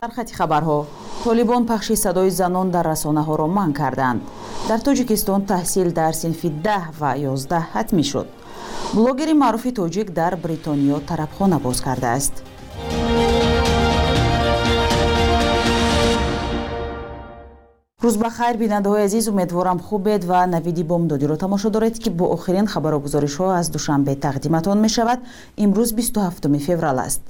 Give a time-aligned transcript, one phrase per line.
[0.00, 0.78] сархати хабарҳо.
[1.24, 4.20] Толибон пахши садои занон дар расонаҳоро манъ карданд.
[4.68, 8.28] Дар тоҷикистон таҳсил дар синфи даҳ ва ёздаҳ ҳатмӣ шуд
[8.96, 12.34] блогери маъруфи тоҷик дар бритониё тарабхона боз кардааст
[18.04, 22.66] рӯз ба хайр бинандаҳои азиз умедворам хубед ва навиди бомдодиро тамошо доред ки бо охирин
[22.72, 25.20] хабару гузоришҳо аз душанбе тақдиматон мешавад.
[25.64, 27.22] Имрӯз 27 феврал аст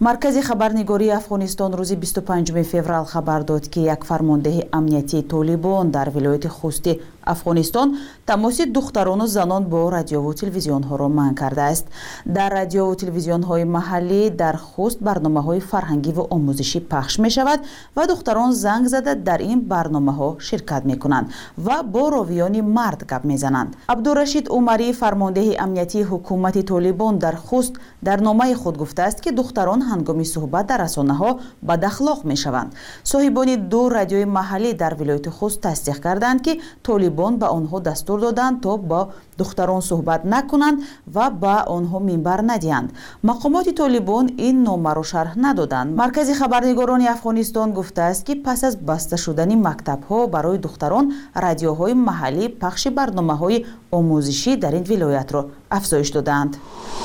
[0.00, 6.48] маркази хабарнигории афғонистон рӯзи 25 феврал хабар дод ки як фармондеҳи амнияти толибон дар вилояти
[6.48, 11.86] хусти афғонистон тамоси духтарону занон бо радиову телевизионҳоро манъ кардааст.
[12.26, 17.60] Дар радиову телевизионҳои маҳаллӣ дар хуст барномаҳои фарҳангиву омӯзишӣ пахш мешавад
[17.96, 21.26] ва духтарон занг зада дар ин барномаҳо ширкат мекунанд
[21.66, 23.70] ва бо ровиёни мард гап мезананд.
[23.94, 30.26] Абдурашид умарӣ фармондеҳи амниятии ҳукумати толибон дар хуст дар номаи худ гуфтааст ки духтарон ҳангоми
[30.34, 31.30] суҳбат дар расонаҳо
[31.68, 32.70] бадахлоқ мешаванд.
[33.12, 38.56] Соҳибони ду радиои маҳаллӣ дар вилояти хуст тасдиқ карданд ки толибон ба онҳо дастур доданд
[38.64, 39.00] то бо
[39.40, 40.78] духтарон суҳбат накунанд
[41.14, 42.88] ва ба онҳо минбар надиҳанд.
[43.30, 45.90] Мақомоти толибон ин номаро шарҳ надоданд.
[46.02, 51.04] Маркази хабарнигорони афғонистон гуфтааст ки пас аз баста шудани мактабҳо барои духтарон
[51.44, 53.64] радиоҳои маҳаллӣ пахши барномаҳои
[53.98, 56.52] омӯзишӣ дар ин вилоятро афзоиш додаанд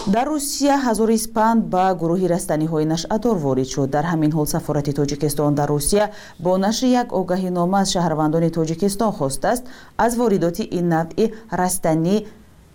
[0.08, 3.90] дар русия ҳазори испанд ба гурӯҳи растаниҳои нашъадор ворид шуд.
[3.96, 6.06] Дар ҳамин ҳол сафорати тоҷикистон дар русия
[6.40, 9.64] бо нашри як огаҳинома аз шаҳрвандони тоҷикистон хостааст
[9.98, 11.26] аз воридоти ин навъи
[11.60, 12.18] растанӣ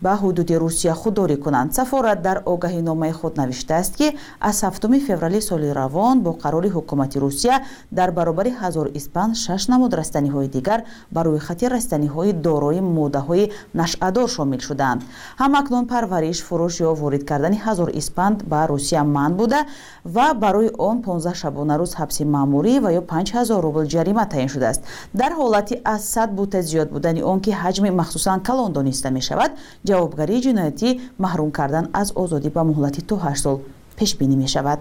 [0.05, 1.75] ба ҳудуди русия худдорӣ кунанд.
[1.75, 7.63] Сафорат дар огаҳиномаи худ навиштааст ки аз 7 феврали соли равон бо қарори ҳукумати русия
[7.91, 10.81] дар баробари ҳазор испан шаш намуд растаниҳои дигар
[11.15, 15.01] ба рӯйхати растаниҳои дорои моддаҳои нашъадор шомил шуданд.
[15.43, 19.61] Ҳамакнун парвариш фурӯш ё ворид кардани ҳазор испанд ба русия манъ буда
[20.05, 24.81] ва барои он 15 шабонарӯз ҳабси маъмурӣ ва ё 5000 рубл ҷарима таъин шудааст.
[25.15, 29.51] Дар ҳолати аз сад бута зиёд будани он ки ҳаҷми махсусан калон дониста мешавад
[29.88, 30.88] ҷавобгарии ҷиноятӣ
[31.25, 33.59] маҳрум кардан аз озодӣ ба муҳлати то ҳашт сол
[33.99, 34.78] пешбинӣ мешавад.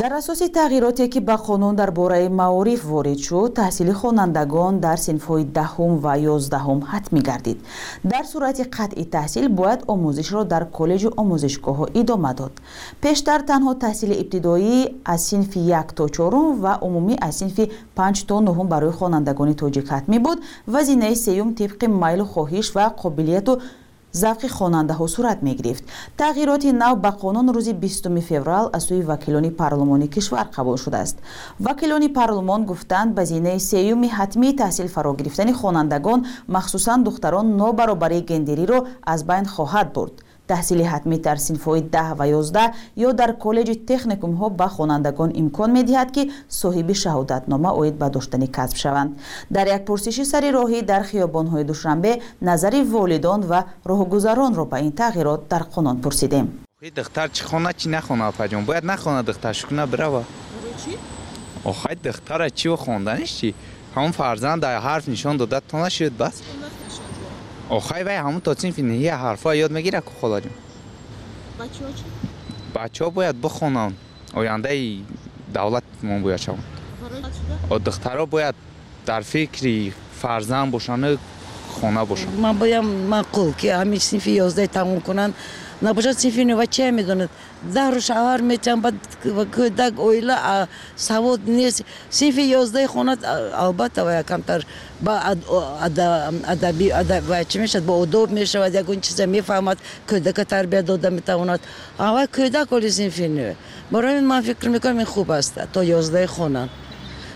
[0.00, 5.44] Дар асоси тағйироте ки ба қонун дар бораи маориф ворид шуд таҳсили хонандагон дар синфҳои
[5.58, 7.58] даҳум ва ёздаҳум ҳатмӣ гардид.
[8.12, 12.52] Дар сурати қатъи таҳсил бояд омӯзишро дар коллеҷу омӯзишгоҳҳо идома дод.
[13.04, 14.78] Пештар танҳо таҳсили ибтидоӣ
[15.12, 17.64] аз синфи як то чорум ва умумӣ аз синфи
[17.98, 20.38] панҷ то нуҳум барои хонандагони тоҷик ҳатмӣ буд
[20.72, 23.52] ва зинаи сеюм тибқи майлу хоҳиш ва қобилияту
[24.12, 25.84] завқи хонандаҳо сурат мегирифт.
[26.16, 31.16] Тағйироти нав ба қонун рӯзи бистуми феврал аз сӯи вакилони парлумони кишвар қабул шудааст.
[31.60, 38.86] Вакилони парлумон гуфтанд ба зинаи сеюми ҳатмии таҳсил фаро гирифтани хонандагон махсусан духтарон нобаробарии гендериро
[39.02, 40.14] аз байн хоҳад бурд
[40.52, 42.68] таҳсили ҳатмӣ дар синфҳои даҳ ва ёздаҳ
[43.06, 46.22] ё дар коллеҷи техникумҳо ба хонандагон имкон медиҳад ки
[46.60, 49.10] соҳиби шаҳодатнома оид ба доштани касб шаванд.
[49.56, 52.12] Дар як пурсиши сари роҳӣ дар хиёбонҳои душанбе
[52.48, 53.60] назари волидон ва
[53.90, 56.46] роҳгузаронро ба ин тағйирот дар қонун пурсидем.
[56.98, 60.22] Духтар чӣ хона чӣ нахона апаҷон бояд нахона духтар шукуна бирава
[61.64, 63.48] охай духтара чӣ хонданиш чӣ
[63.94, 66.34] ҳамон фарзанд ҳарф нишон дода то нашуд бас
[67.70, 70.52] охай вай ҳамун то синфи ниҳия ҳарфа ёд мегира ку холаҷон
[72.74, 73.94] бачаҳо бояд бихонанд
[74.34, 75.04] ояндаи
[75.48, 76.64] давлатмон бояд шаванд
[77.84, 78.56] духтаро бояд
[79.06, 81.18] дар фикри фарзанд бошанд
[81.80, 85.34] хона бошанд ман боям маъқул ки ҳамин синфи ёздаҳи тамом кунанд
[85.82, 87.30] набошад синфи нува чия медонад?
[87.74, 88.94] Даҳру шавҳар метиҳам бад
[89.56, 91.82] кӯдак оила савод нест.
[92.10, 93.14] Синфи ёздаҳи хона
[93.64, 94.60] албатта ва якамтар
[95.00, 95.14] ба
[96.46, 96.92] адаби
[97.48, 97.84] чи мешавад?
[97.86, 99.78] Ба одоб мешавад ягон чиза мефаҳмад
[100.08, 101.60] кӯдака тарбия дода метавонад.
[101.98, 103.54] Ва кӯдак оли синфи нува
[103.90, 106.68] барои ман фикр мекунам ин хуб аст то ёздаҳи хона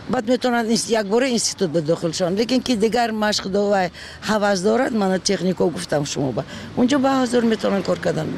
[0.09, 3.91] баъд метавонанд якбора институт ба дохил шаванд лекин ки дигар машқдо ва
[4.22, 6.44] ҳавас дорад мана технико гуфтам шумо ба.
[6.77, 8.28] Унҷо ба ҳазор метавонанд кор кардан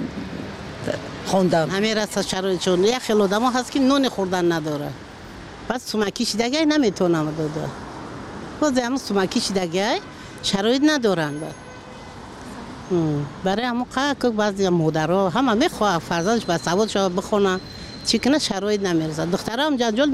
[1.30, 1.70] хондан.
[1.70, 4.94] Ҳамин раста шароитчон як хел одамо ҳаст ки нони хӯрдан надорад
[5.68, 7.68] баъд сумаки шидагай наметавонам дода
[8.60, 10.00] бозе ҳамн сумаки шидагай
[10.42, 11.42] шароит надоранд
[13.44, 17.60] барои ҳамо қак баъзе модаро ҳама мехоҳад фарзандаш ба савод шава бихона
[18.06, 20.08] чӣ кина шароит намерасад духтараам ҷанҷол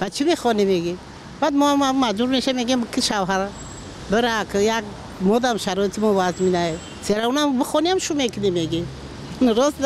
[0.00, 0.96] мекуна мехоне мега ба чӣ мехонӣ мегӣ
[1.40, 3.48] баъд мо маҷбур меша мегем ки шавҳар
[4.10, 4.84] бира як
[5.20, 8.84] модам шароити мо ваз минае зера унам бихониам шу мекунӣ мегӣ
[9.40, 9.76] рост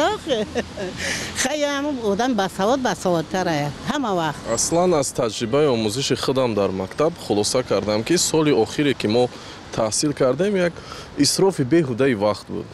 [1.37, 1.65] хай
[2.05, 8.17] одам басавод басаводтарая ҳама вақт аслан аз таҷрибаи омӯзиши худам дар мактаб хулоса кардам ки
[8.19, 9.29] соли охире ки мо
[9.77, 10.73] таҳсил кардем як
[11.19, 12.67] исрофи беҳудаи вақт буд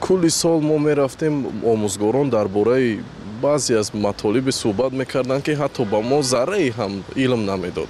[0.00, 3.00] кулли сол мо мерафтем омӯзгорон дар бораи
[3.44, 6.92] баъзе аз матолиби суҳбат мекарданд ки ҳатто ба мо зарраи ҳам
[7.24, 7.88] илм намедод.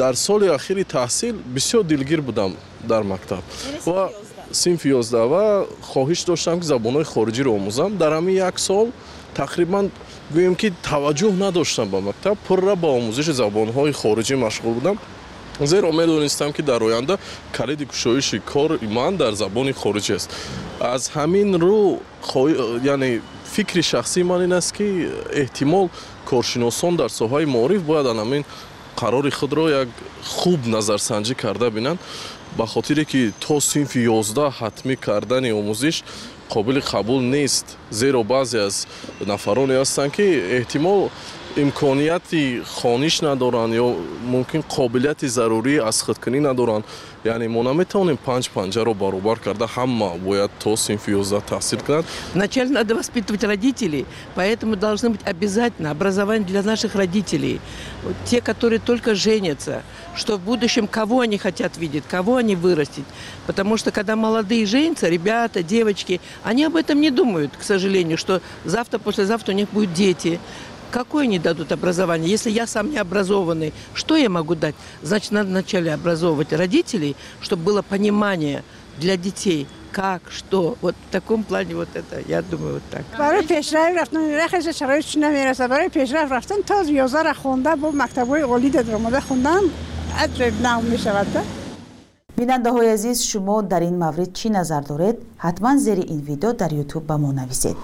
[0.00, 2.52] Дар соли ахири таҳсил бисёр дилгир будам
[2.90, 3.42] дар мактаб.
[3.86, 4.10] Ва
[4.62, 5.44] синфи ёздаҳ ва
[5.92, 7.90] хоҳиш доштам ки забонҳои хориҷиро омӯзам.
[8.02, 8.86] Дар ҳамин як сол
[9.40, 9.86] тақрибан
[10.34, 12.36] гӯем ки таваҷҷӯҳ надоштам ба мактаб.
[12.48, 14.96] Пурра ба омӯзиши забонҳои хориҷӣ машғул будам.
[15.72, 17.18] Зеро медонистам ки дар оянда
[17.52, 20.30] калиди кушоиши кори ман дар забони хориҷӣ аст.
[20.80, 21.98] Аз ҳамин рӯ
[22.84, 23.20] яъне
[23.56, 25.08] фикри шахсии ман ин аст ки
[25.42, 25.88] эҳтимол
[26.28, 28.44] коршиносон дар соҳаи маориф бояд анамин
[29.00, 29.88] қарори худро як
[30.36, 31.98] хуб назарсанҷӣ карда бинанд
[32.58, 35.96] ба хотире ки то синфи ёздаҳ ҳатмӣ кардани омӯзиш
[36.52, 38.76] қобили қабул нест зеро баъзе аз
[39.32, 40.26] нафароне ҳастанд ки
[40.58, 41.00] эҳтимол
[41.56, 46.84] имконияти хониш надоранд ё мумкин қобилияти зарурии аз надоранд
[47.24, 52.04] яъне мо наметавонем панҷ панҷаро баробар карда ҳама бояд то синфи ёздаҳ таҳсил кунад
[52.34, 54.04] вначале надо воспитывать родителей
[54.34, 57.60] поэтому должны быть обязательно образование для наших родителей.
[58.26, 59.82] Те которые только женятся
[60.14, 63.08] что в будущем кого они хотят видеть кого они вырастить.
[63.46, 68.42] Потому что когда молодые женятся ребята девочки они об этом не думают к сожалению что
[68.64, 70.38] завтра послезавтра у них будут дети
[70.91, 72.29] Какое они дадут образование?
[72.29, 74.75] Если я сам не образованный, что я могу дать?
[75.01, 78.63] Значит, надо вначале образовывать родителей, чтобы было понимание
[78.97, 80.77] для детей, как, что.
[80.81, 83.03] Вот в таком плане вот это, я думаю, вот так.
[83.17, 88.69] برای پیشرفت رفتن رخش شرایطش نمیرسه برای پیشرفت رفتن تا 11 خونده با مکتبای عالی
[88.69, 89.61] در آماده خوندن
[90.19, 91.27] ادر نو می شود
[92.38, 95.16] бинандаҳои азиз шумо дар ин маврид чӣ назар доред?
[95.46, 97.76] Ҳатман зери ин видео дар ютуб ба мо нависед.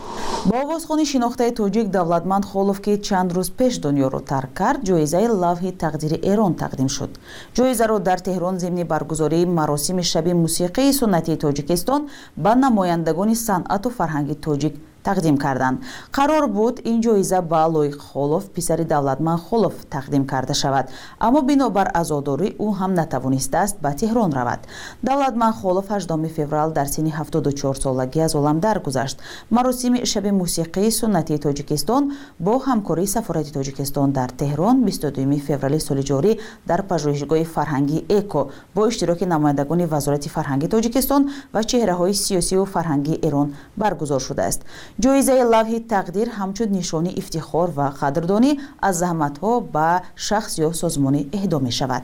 [0.49, 5.71] Ба овозхони шинохтаи тоҷик давлатманд холов ки чанд рӯз пеш дунёро тарк кард ҷоизаи лавҳи
[5.83, 7.11] тақдири эрон тақдим шуд.
[7.57, 12.01] Ҷоизаро дар теҳрон зимни баргузории маросими шаби мусиқии суннатии тоҷикистон
[12.45, 15.79] ба намояндагони санъату фарҳанги тоҷик тақдим карданд.
[16.13, 20.87] Қарор буд ин ҷоиза ба лоиқ холов писари давлатманд холов тақдим карда шавад.
[21.19, 24.61] Аммо бинобар азодорӣ ӯ ҳам натавонистааст ба теҳрон равад.
[25.03, 29.17] Давлатманд холов 8 феврал дар синни 74солагӣ аз олам даргузашт.
[29.51, 32.03] Маросими шаби мусиқии суннатии тоҷикистон
[32.39, 38.89] бо ҳамкории сафорати тоҷикистон дар теҳрон 22 феврали соли ҷорӣ дар пажӯҳишгоҳи фарҳангии эко бо
[38.89, 41.23] иштироки намояндагони вазорати фарҳанги тоҷикистон
[41.55, 44.61] ва чеҳраҳои сиёсиву фарҳангии эрон баргузор шудааст
[45.01, 48.53] ҷоизаи лавҳи тақдир ҳамчун нишони ифтихор ва қадрдонӣ
[48.89, 49.91] аз заҳматҳо ба
[50.27, 52.03] шахс ё созмонӣ эҳдо мешавад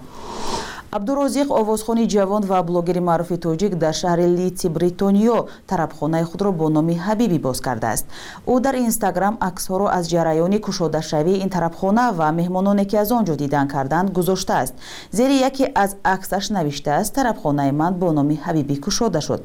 [0.90, 5.38] абдурозиқ овозхони ҷавон ва блогери маъруфи тоҷик дар шаҳри литси бритониё
[5.70, 8.06] тарабхонаи худро бо номи ҳабиби боз кардааст.
[8.52, 13.34] Ӯ дар инстаграм аксҳоро аз ҷараёни кушодашавии ин тарабхона ва меҳмононе ки аз он ҷо
[13.36, 14.74] дидан карданд гузоштааст.
[15.12, 19.42] Зери яке аз аксаш навиштааст тарабхонаи ман бо номи ҳабиби кушода шуд.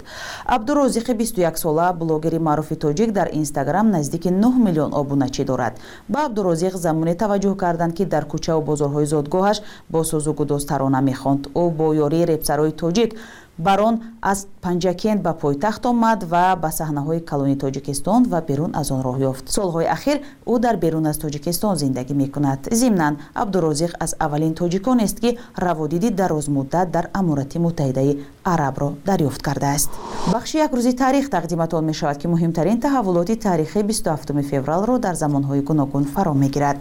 [0.56, 5.74] Абдурозиқи 21сола блогери маъруфи тоҷик дар инстаграм наздики 9 миллион обуначӣ дорад.
[6.10, 9.58] Ба абдурозиқ замоне таваҷҷӯҳ карданд ки дар кӯчаву бозорҳои зодгоҳаш
[9.90, 13.12] бо созу гудоз тарона мехонд монд ӯ бо ёрии репсарои тоҷик
[13.58, 18.88] бар он аз панҷакент ба пойтахт омад ва ба саҳнаҳои калони тоҷикистон ва берун аз
[18.92, 19.46] он роҳ ёфт.
[19.58, 20.18] Солҳои ахир
[20.54, 22.60] ӯ дар берун аз тоҷикистон зиндагӣ мекунад.
[22.82, 25.30] Зимнан абдурозиқ аз аввалин тоҷиконест ки
[25.66, 28.12] раводиди дарозмуддат дар аморати муттаҳидаи
[28.54, 29.90] арабро дарёфт кардааст.
[30.36, 36.34] Бахши якрӯзи таърих тақдиматон мешавад ки муҳимтарин таҳаввулоти таърихи 27 февралро дар замонҳои гуногун фаро
[36.34, 36.78] мегирад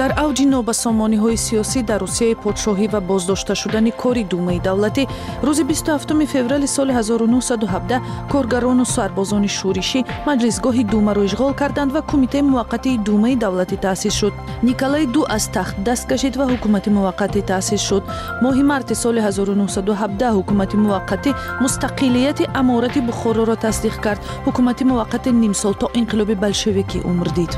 [0.00, 5.02] дар авҷи нобасомониҳои сиёсӣ дар русияи подшоҳӣ ва боздошта шудани кори думаи давлатӣ
[5.46, 8.00] рӯзи 27 феврали соли 1917
[8.32, 14.34] коргарону сарбозони шӯришӣ маҷлисгоҳи думаро ишғол карданд ва кумитаи муваққатии думаи давлатӣ таъсис шуд.
[14.68, 18.02] Николай ду аз тахт даст кашид ва ҳукумати муваққатӣ таъсис шуд.
[18.44, 21.30] Моҳи марти соли 1917 ҳукумати муваққатӣ
[21.64, 24.20] мустақилияти аморати бухороро тасдиқ кард.
[24.46, 27.54] Ҳукумати муваққати нимсол то инқилоби болшевикӣ умр дид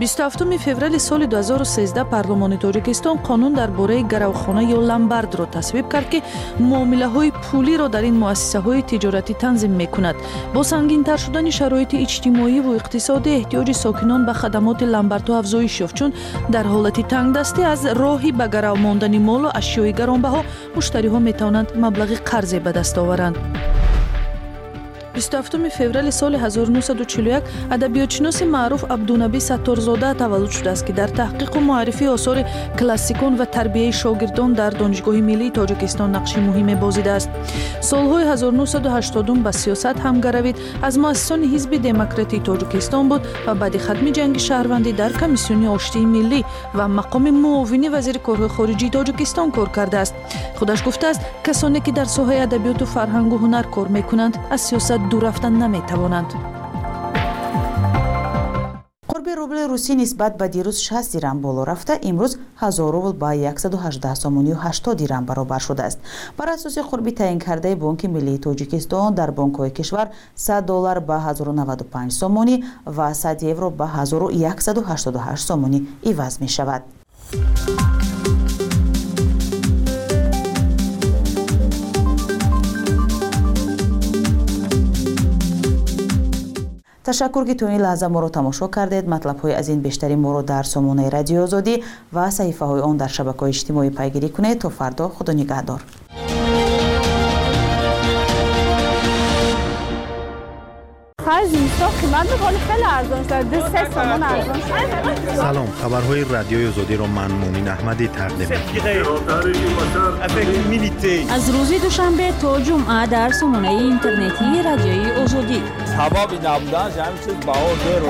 [0.00, 6.22] 27 феврали соли 2013 парлумони тоҷикистон қонун дар бораи гаравхона ё ламбардро тасвиб кард ки
[6.60, 10.16] муомилаҳои пулиро дар ин муассисаҳои тиҷоратӣ танзим мекунад.
[10.54, 16.10] Бо сангинтар шудани шароити иҷтимоиву иқтисодӣ эҳтиёҷи сокинон ба хадамоти ламбардҳо афзоиш ёфт чун
[16.54, 20.40] дар ҳолати тангдастӣ аз роҳи ба гарав мондани молу ашёи гаронбаҳо
[20.76, 23.36] муштариҳо метавонанд маблағи қарзе ба даст оваранд
[25.18, 32.46] 27 феврали соли 1941 адабиётшиноси маъруф абдунаби сатторзода таваллуд шудааст ки дар таҳқиқу муаррифии осори
[32.78, 37.30] классикон ва тарбияи шогирдон дар донишгоҳи миллии тоҷикистон нақши муҳим мебозидааст
[37.90, 44.10] солҳои 1980 ба сиёсат ҳам гаравид аз муассисони ҳизби демократии тоҷикистон буд ва баъди хатми
[44.18, 46.40] ҷанги шаҳрвандӣ дар комиссиони оштии миллӣ
[46.78, 50.14] ва мақоми муовини вазири корҳои хориҷии тоҷикистон кор кардааст.
[50.58, 55.48] Худаш гуфтааст касоне ки дар соҳаи адабиёту фарҳангу ҳунар кор мекунанд аз сиёсат дур рафта
[55.50, 56.30] наметавонанд.
[59.08, 64.14] Қурби рубли русӣ нисбат ба дирӯз 6 дирам боло рафта имрӯз 1000 рубл ба 118
[64.14, 65.98] сомонию 80 дирам баробар шудааст.
[66.36, 72.62] Бар асоси қурби таъинкардаи бонки миллии тоҷикистон дар бонкҳои кишвар 100 доллар ба 1095 сомонӣ
[72.86, 76.82] ва 100 евро ба 1188 сомонӣ иваз мешавад
[87.08, 89.04] ташаккур ки то ин лаҳза моро тамошо кардед.
[89.14, 91.74] Матлабҳои аз ин бештари моро дар сомонаи радиои озодӣ
[92.16, 94.56] ва саҳифаҳои он дар шабакаҳои иҷтимоӣ пайгирӣ кунед.
[94.62, 95.80] То фардо худо нигаҳдор
[105.36, 108.48] салом хабарҳои радиои озодиро ман муъмин аҳмадӣ тақдим
[111.36, 115.60] аз рӯзи душанбе то ҷумъа дар сомонаи интернетии радиои озодӣ
[115.96, 118.02] сабаби набуданаш ҳамин чиз баҳо дер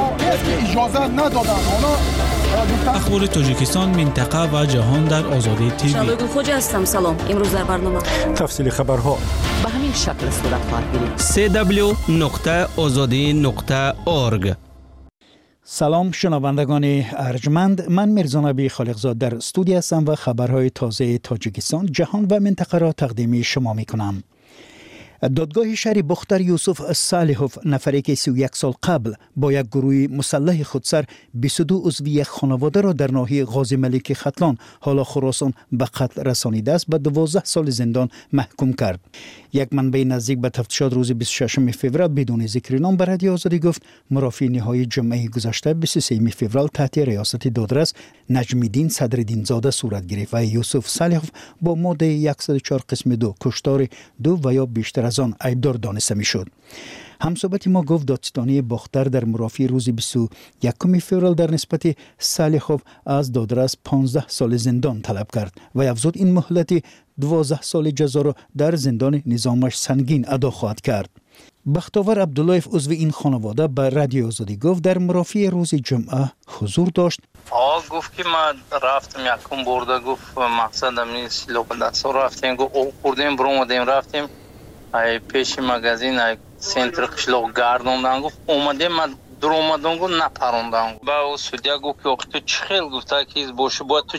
[0.65, 1.65] иҷоза надоданд
[2.99, 8.01] ахбори тоҷикистон минтақа ва ҷаҳон дар озодӣ тв шалогулхоҷа ҳастам салом имрӯз дар барнома
[8.41, 9.15] тафсили хабарҳо
[9.63, 11.89] ба ҳамин шакл сурат хоҳад гирифт cw
[12.23, 13.81] нуқта озодӣ нуқта
[14.25, 14.45] орг
[15.79, 22.39] салом шунавандагони арҷманд ман мирзонаби холиқзод дар студия ҳастам ва хабарҳои тозаи тоҷикистон ҷаҳон ва
[22.47, 24.17] минтақаро тақдими шумо мекунам
[25.23, 26.79] додгоҳи шаҳри бухтар юсуф
[27.11, 31.05] салиҳов нафаре ки 31 сол қабл бо як гурӯҳи мусаллаҳи худсар
[31.35, 37.41] 22 узви як хонаводаро дар ноҳияи ғозималики хатлон ҳоло хуросон ба қатл расонидааст ба 12
[37.45, 39.01] соли зиндон маҳкум кард
[39.53, 43.83] як манбаи наздик ба тафтишот рӯзи 26 феврал бидуни зикри ном ба радиои озодӣ гуфт
[44.11, 47.95] мурофии ниҳоии ҷумъаи гузашта 23 феврал таҳти риёсати додрас
[48.29, 54.51] наҷмиддин садриддинзода сурат гирифт ва юсуф салиҳов бо моддаи 14 қисми ду куштори ду ва
[54.53, 56.49] ё бештар аз он айбдор дониста мешуд
[57.25, 59.93] ҳамсоҳбати мо гуфт додистони бохтар дар мурофии рӯзи
[60.63, 66.33] 21 феврал дар нисбати салихов аз додрас 15 соли зиндон талаб кард ва афзуд ин
[66.39, 66.85] муҳлати
[67.19, 71.11] 12 соли ҷазоро дар зиндони низомаш сангин адо хоҳад кард
[71.65, 76.23] бахтовар абдуллоев узви ин хонавода ба радиои озодӣ гуфт дар мурофии рӯзи ҷумъа
[76.55, 77.21] ҳузур дошт
[77.95, 78.57] гуфт ки ман
[78.87, 80.27] рафтам якум бурда гуфт
[80.63, 84.25] мақсадам ин силоҳа дастор рафтем гуфт об хӯрдем биромадем рафтем
[84.93, 86.33] ай пеши магазин ай
[86.71, 90.99] центри қишлоқ гардондан гуфт омадем ма дуромадон гуфт напарондан.
[91.03, 94.19] Ба судя гуфт ки охи ту чӣ хел гуфта ки боши бояд ту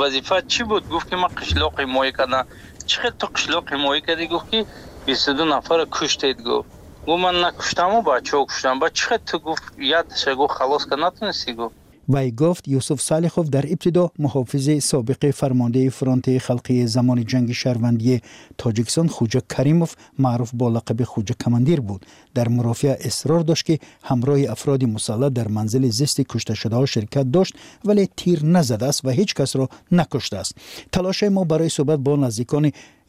[0.00, 0.84] вазифа чӣ буд?
[0.88, 2.44] Гуфт ки ман қишлоқ ҳимоя кардам
[2.88, 4.26] чӣ хел ту қишлоқ ҳимоя кардӣ?
[4.32, 4.66] гуфт ки
[5.06, 6.68] бистуду нафара куштед гуфт.
[7.06, 9.38] Гуфт ман накуштаму бачаҳо куштам ба чӣ хел ту?
[9.46, 11.76] гуфт ядша гуфт халос кард натунистӣ гуфт
[12.08, 18.22] вай гуфт юсуф салихов дар ибтидо муҳофизи собиқи фармондеи фронти халқии замони ҷанги шаҳрвандии
[18.56, 19.90] тоҷикистон хуҷа каримов
[20.24, 25.48] маъруф бо лақаби хуҷа командир буд дар мурофиа эсрор дошт ки ҳамроҳи афроди мусаллаҳ дар
[25.48, 30.52] манзили зисти кушташудаҳо ширкат дошт вале тир назадааст ва ҳеҷ касро накуштааст
[30.90, 32.12] талошаи мо барои суҳбат бо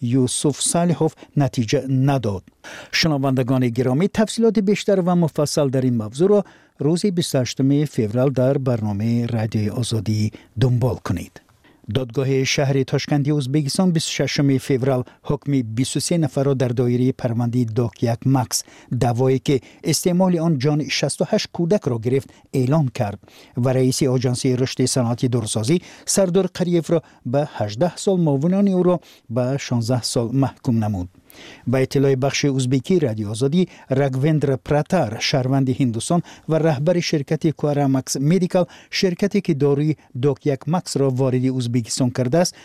[0.01, 2.43] наздикони юсуф салиҳов натиҷа надод
[2.91, 6.43] шунавандагони гиромӣ тафсилоти бештар ва муфассал дар ин мавзӯъро
[6.79, 11.48] рӯзи 28 феврал дар барномаи радиои озодӣ дунбол кунед
[11.96, 19.38] додгоҳи шаҳри тошканди ӯзбекистон 26 феврал ҳукми 23 нафарро дар доираи парвандии док1 макс даъвое
[19.38, 23.20] ки истеъмоли он ҷони 68 кӯдакро гирифт эълон кард
[23.56, 28.96] ва раиси оҷансии рушди саноати дурусозӣ сардор қариевро ба 18 сол муовинони ӯро
[29.28, 31.08] ба 16 сол маҳкум намуд
[31.71, 38.65] Ба иттилои бахши ӯзбекии радиои озодӣ рагвендра пратар шаҳрванди ҳиндустон ва раҳбари ширкати куарамакс медикал
[38.97, 42.55] ширкате ки дорӯи докяк максро вориди ӯзбекистон кардааст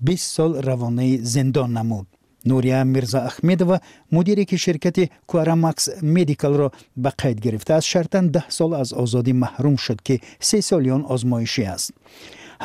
[0.00, 2.06] бист сол равонаи зиндон намуд.
[2.44, 9.32] Нурия мирзаахмедова мудире ки ширкати куарамакс медикалро ба қайд гирифтааст шартан даҳ сол аз озодӣ
[9.32, 11.92] маҳрум шуд ки се соли он озмоишӣ аст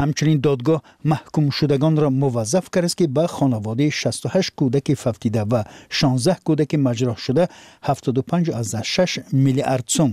[0.00, 0.80] ҳамчунин додгоҳ
[1.12, 7.44] маҳкумшудагонро муваззаф кардааст ки ба хонаводаи 68 кӯдаки фавтида ва 16 кӯдаки маҷрӯҳшуда
[7.82, 10.12] 75 миллиард сум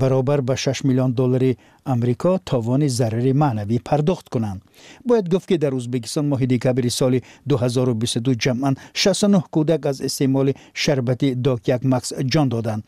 [0.00, 4.60] баробар ба 6 миллион доллари амрико товони зарари маънавӣ пардохт кунанд
[5.04, 11.34] бояд гуфт ки дар ӯзбекистон моҳи декабри соли 2022 ҷамъан 69 кӯдак аз истеъмоли шарбати
[11.34, 12.84] докяк макс ҷон доданд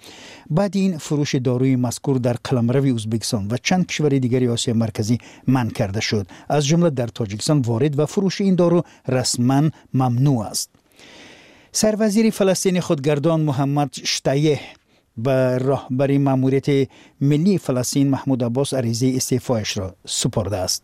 [0.51, 5.17] баъди ин фурӯши дорӯи мазкур дар қаламрави ӯзбекистон ва чанд кишвари дигари осиёи марказӣ
[5.55, 8.81] манъ карда шуд аз ҷумла дар тоҷикистон ворид ва фурӯши ин дору
[9.17, 9.67] расман
[10.01, 10.71] мамнӯъ аст
[11.73, 14.61] сарвазири фаластини худгардон муҳаммад штаеҳ
[15.27, 16.89] ба роҳбари маъмурияти
[17.31, 19.87] миллии фаластин маҳмуд аббос аризаи истеъфояшро
[20.21, 20.81] супордааст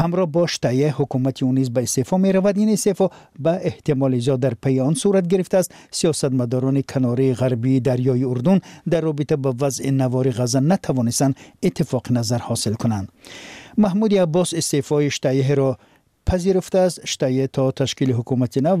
[0.00, 3.06] ҳамроҳ бо штаеҳ ҳукумати ӯ низ ба истеъфо меравад ин истеъфо
[3.44, 8.58] ба эҳтимоли зиёд дар пайи он сурат гирифтааст сиёсатмадорони канории ғарбии дарёи урдун
[8.92, 11.34] дар робита ба вазъи навори ғаза натавонистанд
[11.68, 13.08] иттифоқи назар ҳосил кунанд
[13.76, 15.70] маҳмуди аббос истеъфои штаеҳро
[16.28, 18.78] пазируфтааст штае то ташкили ҳукумати нав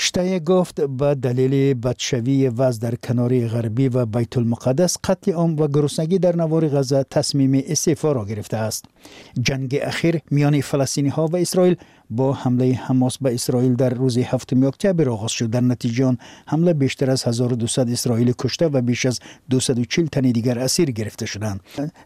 [0.00, 4.98] вазифаҳои сарвазирро иҷро мекунад штае гуфт ба далели бадшавии ваз дар канории ғарбӣ ва байтулмуқаддас
[5.02, 8.84] қатли он ва гуруснагӣ дар навори ғаза тасмими истеъфоро гирифтааст
[9.38, 11.76] ҷанги ахир миёни фаластиниҳо ва исроил
[12.10, 16.74] бо ҳамлаи ҳамос ба исроил дар рӯзи 7 октябр оғоз шуд дар натиҷаи он ҳамла
[16.74, 21.60] бештар аз 1200 исроилӣ кушта ва беш аз 240 тани дигар асир гирифта шуданд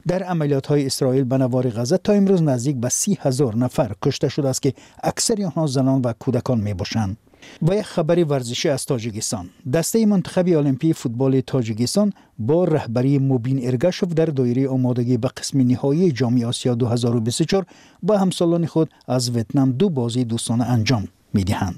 [0.05, 4.61] дар амалиётҳои исроил ба навори ғаза то имрӯз наздик ба 30 ҳазор нафар кушта шудааст
[4.61, 7.17] ки аксари онҳо занон ва кӯдакон мебошанд
[7.67, 12.09] ва як хабари варзишӣ аз тоҷикистон дастаи мунтахаби олимпии футболи тоҷикистон
[12.39, 17.65] бо раҳбарии мубин эргашов дар доираи омодагӣ ба қисми ниҳоии ҷоми осиё 2024
[18.03, 21.05] ба ҳамсолони худ аз ветнам ду бозии дӯстона анҷом
[21.37, 21.77] медиҳанд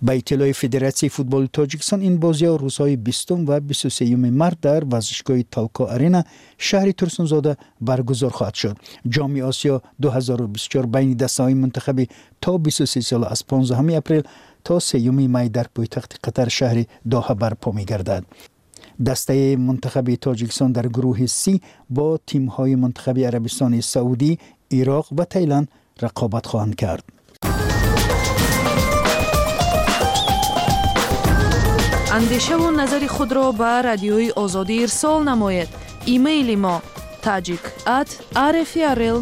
[0.00, 5.44] ба иттилои федератсияи футболи тоҷикистон ин бозиҳо рӯзҳои бистум ва бисту сеюми март дар варзишгоҳи
[5.54, 6.24] талко арена
[6.66, 8.76] шаҳри турсунзода баргузор хоҳад шуд
[9.14, 12.08] ҷоми осиё 2024 байни дастаҳои мунтахаби
[12.40, 14.22] то 23 сола аз 15 апрел
[14.68, 18.24] то сеюми май дар пойтахти қатар шаҳри доҳа барпо мегардад.
[18.98, 21.54] Дастаи мунтахаби тоҷикистон дар гурӯҳи си
[21.96, 24.32] бо тимҳои мунтахаби арабистони саудӣ
[24.78, 25.68] ироқ ва таиланд
[26.04, 27.04] рақобат хоҳанд кард.
[32.18, 35.70] Андешаву назари худро ба радиои озодӣ ирсол намоед.
[36.14, 36.76] Имейли мо
[37.26, 37.64] таҷик
[37.98, 38.10] at
[38.52, 39.18] rfrl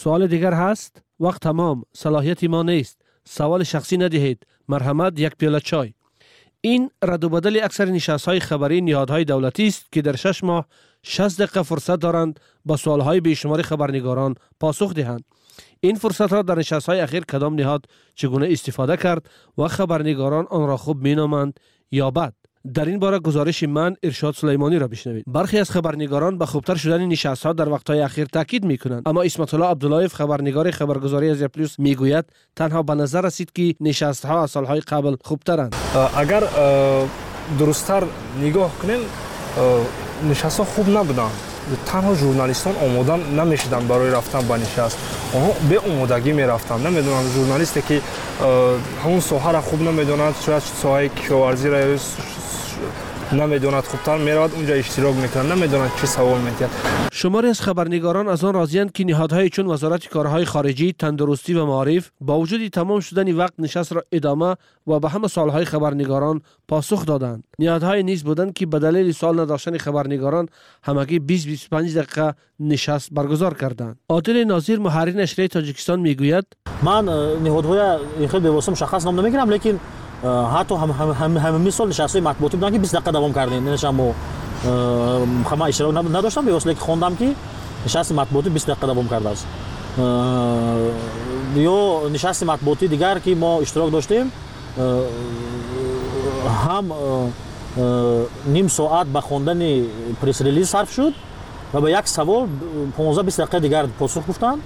[0.00, 4.38] нуқта орг суоли дигар ҳаст вақт тамом салоҳияти мо нест саволи шахсӣ надиҳед
[4.68, 5.94] марҳамат як пиёла чой
[6.62, 10.64] ин радубадали аксари нишастҳои хабарии ниҳодҳои давлатист ки дар шаш моҳ
[11.02, 15.24] шаст дақиқа фурсат доранд ба суолҳои бешумори хабарнигорон посух диҳанд
[15.82, 17.24] ин фурсатро дар нишастҳои ахир
[22.66, 22.98] кадом ниҳод чӣ гуна истифода кард ва хабарнигорон онро хуб меноманд ё бад дар ин
[22.98, 28.00] бора гузориши ман иршод сулаймониро бишнавед бархе аз хабарнигорон ба хубтар шудани нишастҳо дар вақтҳои
[28.00, 33.52] ахир таъкид мекунанд аммо исматулло абдуллоев хабарнигори хабаргузории азия плюс мегӯяд танҳо ба назар расид
[33.52, 35.74] ки нишастҳо аз солҳои қабл хубтаранд
[36.14, 36.44] агар
[37.58, 38.04] дурусттар
[38.40, 39.00] нигоҳ кунем
[40.22, 41.32] нишастҳо хуб набуданд
[41.86, 44.98] танҳо журналистон омода намешуданд барои рафтан ба нишаст
[45.34, 48.00] онҳо беомодагӣ мерафтанд намедонанд журналисте ки
[49.02, 50.62] ҳамон соҳаро хуб намедонад шояд
[52.80, 56.70] соҳаи кишоварзиро намедонад хубтар меравад унҷа иштирок мекунад намедонад чӣ савол метиҳад
[57.12, 62.12] шуморе аз хабарнигорон аз он розиянд ки ниҳодҳое чун вазорати корҳои хориҷӣ тандурустӣ ва маориф
[62.20, 68.02] бо вуҷуди тамом шудани вақт нишастро идома ва ба ҳама суолҳои хабарнигорон посух доданд ниҳодҳое
[68.02, 70.46] низ буданд ки ба далели суол надоштани хабарнигорон
[70.86, 76.46] ҳамагӣ 20-25 дақиқа нишаст баргузор карданд одили нозир муҳаррiri нашрияи тоҷикистон мегӯяд
[76.82, 77.88] ман э, ниҳодҳоя
[78.30, 79.78] хел бевосита мушаххас ном намегирам лекин
[80.22, 84.14] ҳатто ҳамин сол нишастҳои матбуотӣ буданд ки бист дақиқа давом кардем нешамо
[85.56, 87.34] ма иштирок надоштам бевос леки хондам ки
[87.84, 89.46] нишасти матбуотӣ бист дақиқа давом кардааст.
[91.56, 94.30] Ё нишасти матбуотӣ дигар ки мо иштирок доштем
[96.64, 96.92] ҳам
[98.46, 99.88] ним соат ба хондани
[100.20, 101.14] прессрелиз сарф шуд
[101.72, 102.46] ва ба як савол
[102.96, 104.60] 15 бист дақиқа дигар посух гуфтанд.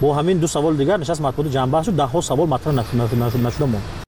[0.00, 1.94] Бо ҳамин ду саволи дигар нишасти матбуотӣ ҷамъбаҳ шуд.
[1.94, 4.07] Даҳҳо савол матрҳ нашуда монд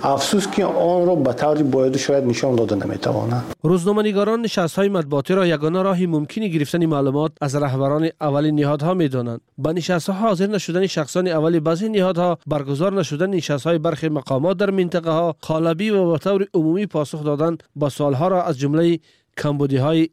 [0.02, 6.08] афсус ки онро ба таври бояду шояд нишон дода наметавонанд рӯзноманигорон нишастҳои матбуотиро ягона роҳи
[6.08, 11.88] мумкини гирифтани маълумот аз раҳбарони аввали ниҳодҳо медонанд ба нишастҳо ҳозир нашудани шахсони аввали баъзе
[11.90, 17.58] ниҳодҳо баргузор нашудани нишастҳои бархе мақомот дар минтақаҳо қолабӣ ва ба таври умумӣ посух додан
[17.76, 19.02] ба суолҳоро аз ҷумлаи
[19.36, 20.12] камбудиҳои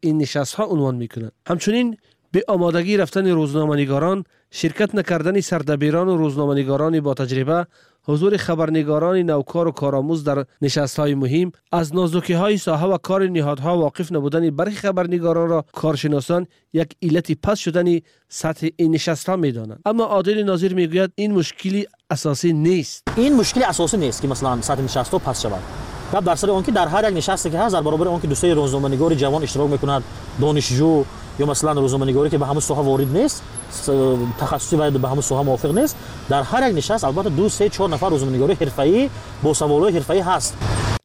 [2.34, 7.66] ин нишастҳо унвон мекунад ҳамчунин беомодагӣ рафтани рӯзноманигорон ширкат накардани сардабирону рӯзноманигорони ботаҷриба
[8.08, 14.50] ҳузури хабарнигорони навкору коромӯз дар нишастҳои муҳим аз нозукиҳои соҳа ва кори ниҳодҳо воқиф набудани
[14.50, 21.10] бархи хабарнигоронро коршиносон як иллати паст шудани сатҳи ин нишастҳо медонанд аммо одили нозир мегӯяд
[21.16, 25.60] ин мушкили асосӣ нест ин мушкили асосӣ нест ки масалан сатҳи нишастҳо паст шавад
[26.12, 28.26] гап дар сари он ки дар ҳар як нишасте ки ҳаст дар баробари он ки
[28.26, 30.02] дӯстаи рӯзноманигори ҷавон иштирок мекунад
[30.40, 31.04] донишҷӯ
[31.40, 33.42] ё масалан рӯзноманигорӣ ки ба ҳамун соҳа ворид нест
[34.38, 35.96] тахассуси вай ба ҳамун соҳа мувофиқ нест
[36.28, 39.08] дар ҳар як нишаст албатта ду се чор нафар рӯзноманигори ҳирфаӣ
[39.42, 40.54] бо саволҳои ҳирфаӣ ҳаст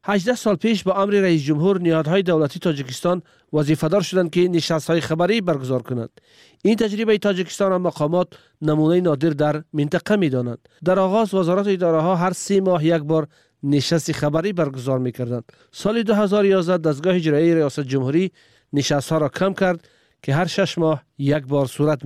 [0.08, 5.82] 18 сол пеш ба амри раисҷумҳур ниҳодҳои давлатии тоҷикистон вазифадор шуданд ки нишастҳои хабарӣ баргузор
[5.88, 6.12] кунанд
[6.70, 8.28] ин таҷрибаи тоҷикистонро мақомот
[8.68, 13.24] намунаи нодир дар минтақа медонанд дар оғоз вазорату идораҳо ҳар се моҳ як бор
[13.62, 18.24] нишасти хабарӣ баргузор мекарданд соли 2011 дастгоҳи иҷроии риёсатҷумҳурӣ
[18.76, 19.28] нишастҳоро
[20.24, 22.04] кам кард ки ҳар шаш моҳ як бор сурат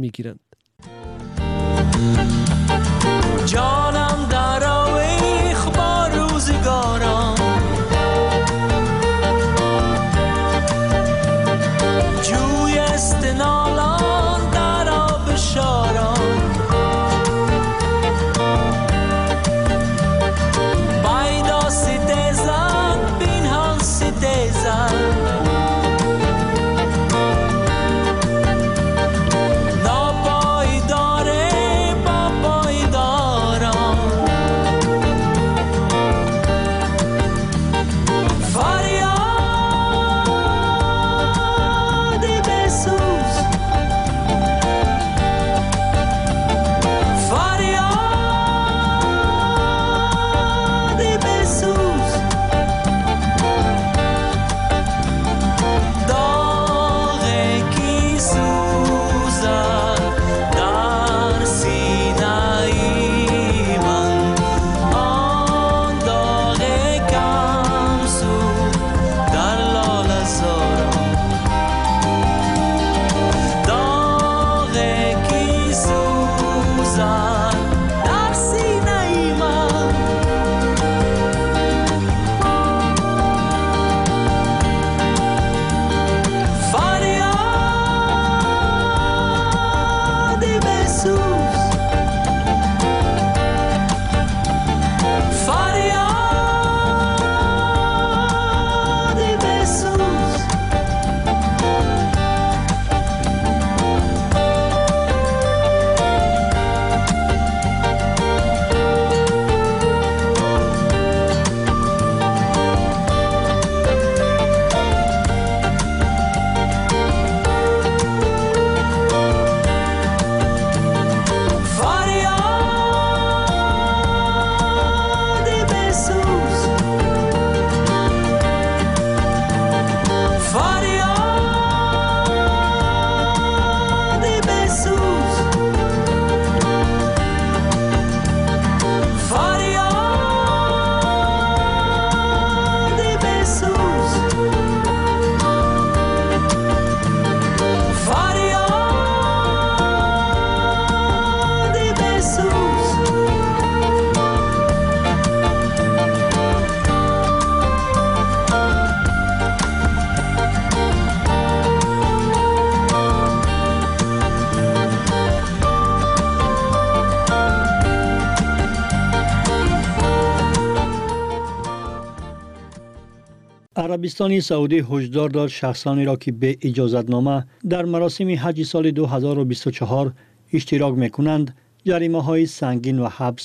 [174.03, 177.39] мегиранд арабистони саудӣ ҳушдор дод шахсонеро ки бе иҷозатнома
[177.73, 180.13] дар маросими ҳаҷи соли 2024
[180.57, 181.47] иштирок мекунанд
[181.89, 183.45] ҷаримаҳои сангин ва ҳабс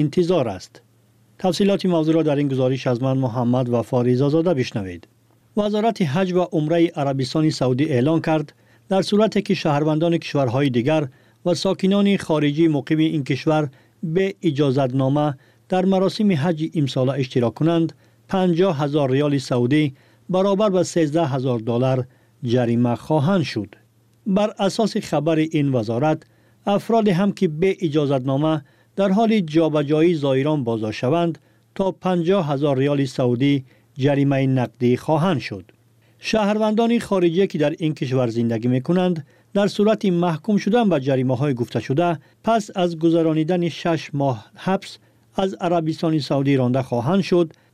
[0.00, 0.72] интизор аст
[1.42, 5.02] тафсилоти мавзӯъро дар ин гузориш аз ман муҳаммад вафо ризозода бишнавед
[5.58, 8.48] вазорати ҳаҷ ва умраи арабистони саудӣ эълон кард
[8.90, 11.02] дар сурате ки шаҳрвандони кишварҳои дигар
[11.44, 13.64] ва сокинони хориҷии муқими ин кишвар
[14.14, 15.28] бе иҷозатнома
[15.72, 17.88] дар маросими ҳаҷи имсола иштирок кунанд
[18.30, 19.84] 50 ҳазор риёли саудӣ
[20.34, 21.98] баробар ба 13 ҳазор доллар
[22.52, 23.70] ҷарима хоҳанд шуд
[24.36, 26.20] бар асоси хабари ин вазорат
[26.76, 28.54] афроде ҳам ки бе иҷозатнома
[28.98, 31.34] дар ҳоли ҷобаҷоии зоирон боздошт шаванд
[31.76, 33.52] то 50 ҳазор риёли саудӣ
[34.02, 35.66] ҷаримаи нақдӣ хоҳанд шуд
[36.28, 39.16] шаҳрвандони хориҷие ки дар ин кишвар зиндагӣ мекунанд
[39.56, 42.08] дар сурати маҳкум шудан ба ҷаримаҳои гуфташуда
[42.46, 44.90] пас аз гузаронидани шаш моҳ ҳабс
[45.42, 45.50] аз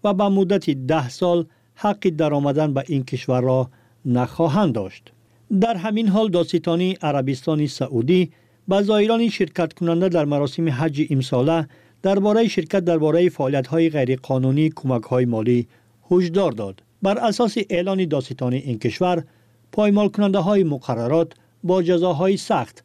[0.06, 1.46] арабистони саудӣ ронда хоҳанд шуд ва ба муддати даҳ сол
[1.82, 3.60] ҳаққи даромадан ба ин кишварро
[4.06, 5.04] нахоҳанд дошт
[5.50, 8.20] дар ҳамин ҳол додситони арабистони саудӣ
[8.68, 11.66] ба зоирони ширкаткунанда дар маросими ҳаҷи имсола
[12.02, 15.66] дар бораи ширкат дар бораи фаъолиятҳои ғайриқонунии кӯмакҳои молӣ
[16.08, 19.18] ҳушдор дод бар асоси эълони додситони ин кишвар
[19.72, 21.30] поймолкунандаҳои муқаррарот
[21.68, 22.76] бо ҷазоҳои сахт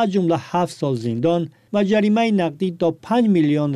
[0.00, 1.42] аз ҷумла ҳафт сол зиндон
[1.74, 3.74] ва ҷаримаи нақдӣ то 5 миллион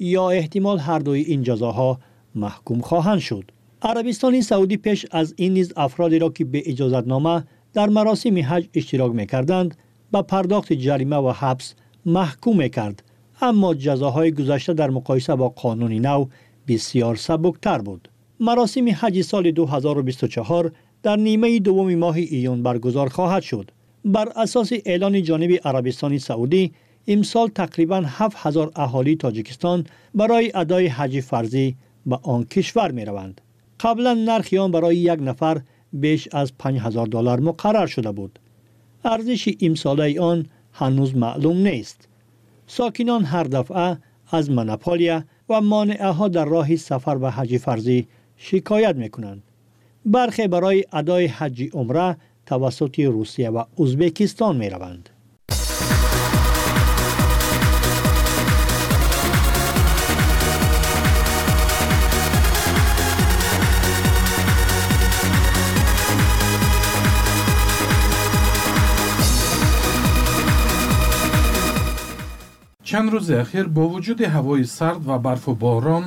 [0.00, 1.98] риёли саудӣ ё эҳтимол ҳардуи ин ҷазоҳо
[2.34, 8.40] маҳкум хоҳанд шуд арабистони саудӣ пеш аз ин низ афродеро ки бе иҷозатнома дар маросими
[8.40, 9.70] ҳаҷ иштирок мекарданд
[10.12, 11.74] ба пардохти ҷарима ва ҳабс
[12.16, 13.04] маҳкум мекард
[13.40, 16.20] аммо ҷазоҳои гузашта дар муқоиса бо қонуни нав
[16.66, 23.72] бисьёр сабуктар буд маросими ҳаҷи соли 2024 дар нимаи дуввуми моҳи июн баргузор хоҳад шуд
[24.04, 26.70] бар асоси эълони ҷониби арабистони саудӣ
[27.14, 29.78] имсол тақрибан 7000 аҳолии тоҷикистон
[30.20, 31.66] барои адои ҳаҷи фарзӣ
[32.10, 33.36] ба он кишвар мераванд
[33.82, 35.56] қаблан нархи он барои як нафар
[36.02, 38.32] беш аз 5000 доллар муқаррар шуда буд
[39.14, 40.38] арзиши имсолаи он
[40.78, 41.98] ҳанӯз маълум нест
[42.76, 43.88] сокинон ҳар дафъа
[44.38, 45.16] аз монополия
[45.50, 47.98] ва монеаҳо дар роҳи сафар ба ҳаҷи фарзӣ
[48.46, 49.42] шикоят мекунанд
[50.14, 52.08] бархе барои адои ҳаҷи умра
[52.50, 55.04] тавассути русия ва узбекистон мераванд
[72.88, 76.04] чанд рӯзи ахир бо вуҷуди ҳавои сард ва барфу борон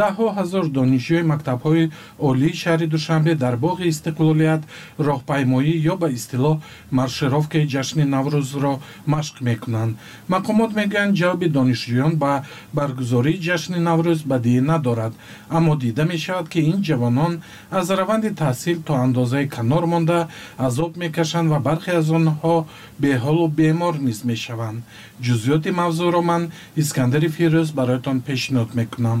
[0.00, 1.84] даҳҳо ҳазор донишҷӯи мактабҳои
[2.28, 4.62] олии шаҳри душанбе дар боғи истиқлолият
[5.06, 6.56] роҳпаймоӣ ё ба истилоҳ
[6.98, 8.72] маршировкаи ҷашни наврӯзро
[9.14, 9.92] машқ мекунанд.
[10.34, 12.32] Мақомот мегӯянд ҷалби донишҷӯён ба
[12.78, 15.12] баргузории ҷашни наврӯз бадиӣ надорад
[15.56, 17.32] аммо дида мешавад ки ин ҷавонон
[17.78, 20.18] аз раванди таҳсил то андозае канор монда
[20.66, 22.56] азоб мекашанд ва бархе аз онҳо
[23.02, 24.78] беҳолу бемор низ мешаванд
[25.24, 26.42] ҷузъиёти мавзӯъро ман
[26.82, 29.20] искандари фирӯз бароятон пешниҳод мекунам.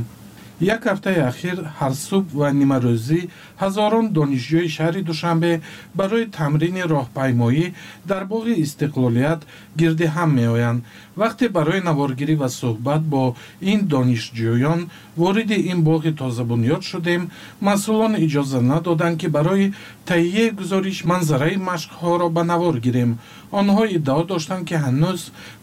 [0.60, 3.20] Як ҳафтаи ахир ҳарсубҳ ва нимарӯзӣ
[3.62, 5.52] ҳазорон донишҷӯи шаҳри душанбе
[5.98, 7.66] барои тамрини роҳпаймоӣ
[8.10, 9.40] дар боғи истиқлолият
[9.80, 10.84] гирди ҳам меоянд.
[11.20, 13.22] Вақте барои наворгирӣ ва суҳбат бо
[13.72, 14.80] ин донишҷӯён
[15.16, 17.22] вориди ин боғи тозабунёд шудем
[17.68, 19.72] масъулон иҷоза надоданд ки барои
[20.08, 23.10] таҳияи гузориш манзараи машқҳоро ба навор гирем.
[23.60, 25.20] Онҳо иддао доштанд ки ҳанӯз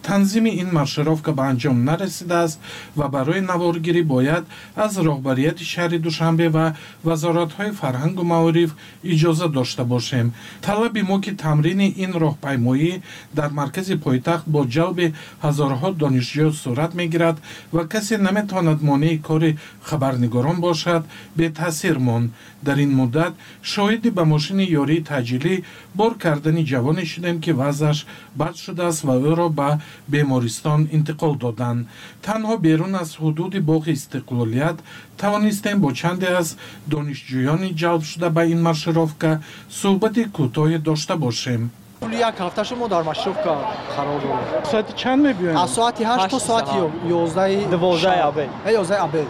[0.07, 2.57] танзими ин маршировка ба анҷом нарасидааст
[2.99, 4.43] ва барои наворгирӣ бояд
[4.85, 6.65] аз роҳбарияти шаҳри душанбе ва
[7.07, 8.71] вазоратҳои фарҳангу маориф
[9.13, 10.27] иҷоза дошта бошем.
[10.67, 12.91] Талаби мо ки тамрини ин роҳпаймоӣ
[13.37, 15.07] дар маркази пойтахт бо ҷалби
[15.45, 17.37] ҳазорҳо донишҷӯ сурат мегирад
[17.75, 19.51] ва касе наметавонад монеи кори
[19.87, 21.03] хабарнигорон бошад
[21.39, 22.27] бетаъсир монд.
[22.67, 23.33] Дар ин муддат
[23.71, 25.55] шоҳиди ба мошини ёрии таъҷилӣ
[25.99, 27.99] бор кардани ҷавоне шудем ки вазъаш
[28.39, 29.69] бад шудааст ва ӯро ба
[30.13, 31.87] бемористон интиқол доданд
[32.25, 34.77] танҳо берун аз ҳудуди боғи истиқлолият
[35.21, 36.47] тавонистем бо чанде аз
[36.93, 39.31] донишҷӯёни ҷалб шуда ба ин маршировка
[39.79, 41.61] суҳбати кӯтоҳе дошта бошем
[42.09, 43.57] як ҳафташу мо дар маршировка
[43.95, 45.57] қарор дорем соати чанд мебиёем?
[45.57, 46.77] Аз соати ҳашт то соати
[47.09, 48.49] ёздаи дувоздаи абед.
[48.65, 49.27] Ёздаи абед.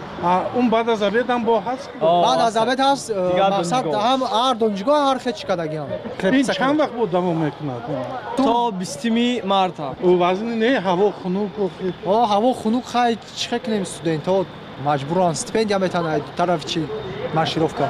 [0.58, 1.88] Он баъд аз абедам бо ҳаст?
[2.00, 3.06] Баъд аз абед ҳаст
[3.56, 5.88] мақсад ҳам ҳар донишгоҳ ҳар хечкадагиам
[6.38, 7.82] ин чанд вақт бо давом мекунад?
[8.36, 11.50] То бистими марта вазни не ҳаво хунук
[12.32, 14.36] ҳаво хунук хай чӣ кунем студентҳо
[14.88, 16.80] маҷбуранд стипендия метанад тарафи чи
[17.34, 17.88] маршировка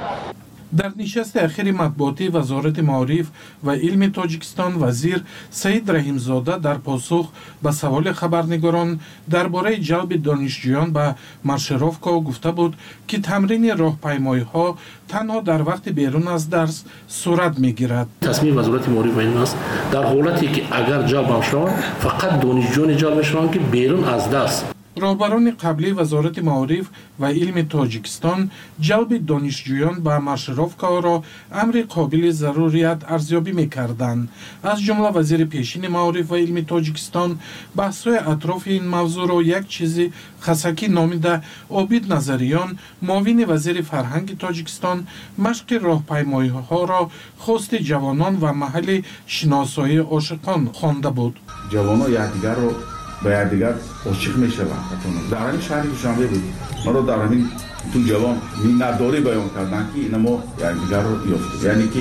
[0.72, 3.26] дар нишасти ахири матбуотии вазорати маориф
[3.62, 7.26] ва илми тоҷикистон вазир саид раҳимзода дар посух
[7.62, 12.72] ба саволи хабарнигорон дар бораи ҷалби донишҷӯён ба маршировка гуфта буд
[13.06, 14.66] ки тамрини роҳпаймоиҳо
[15.12, 18.08] танҳо дар вақти берун аз дарс сурат мегирад.
[18.20, 19.56] Тасмими вазорати маориф ва ин аст
[19.92, 25.52] дар ҳолате ки агар ҷалбам шаванд фақат донишҷӯёне ҷалб мешаванд ки берун аз дарс роҳбарони
[25.64, 26.86] қаблии вазорати маориф
[27.18, 28.40] ва илми тоҷикистон
[28.86, 31.16] ҷалби донишҷӯён ба маршировкаҳоро
[31.62, 34.28] амри қобили зарурият арзёбӣ мекарданд.
[34.70, 37.30] Аз ҷумла вазири пешини маориф ва илми тоҷикистон
[37.78, 40.12] баҳсҳои атрофи ин мавзӯъро як чизи
[40.44, 41.34] хасакӣ номида
[41.80, 42.70] обид назариён
[43.08, 44.98] муовини вазири фарҳанги тоҷикистон
[45.44, 47.02] машқи роҳпаймоиҳоро
[47.44, 48.96] хости ҷавонон ва маҳалли
[49.34, 51.34] шиносоии ошиқон хонда буд.
[51.72, 52.70] Ҷавоно якдигарро
[53.22, 53.74] ба якдигар
[54.10, 54.84] ошиқ мешаванд
[55.30, 56.44] дар ҳамин шаҳри душанбе буд
[56.84, 57.42] маро дар ҳамин
[57.92, 60.34] ту ҷавон миннатдорӣ баён карданд ки ина мо
[60.68, 62.00] якдигарро ёфтем яъне ки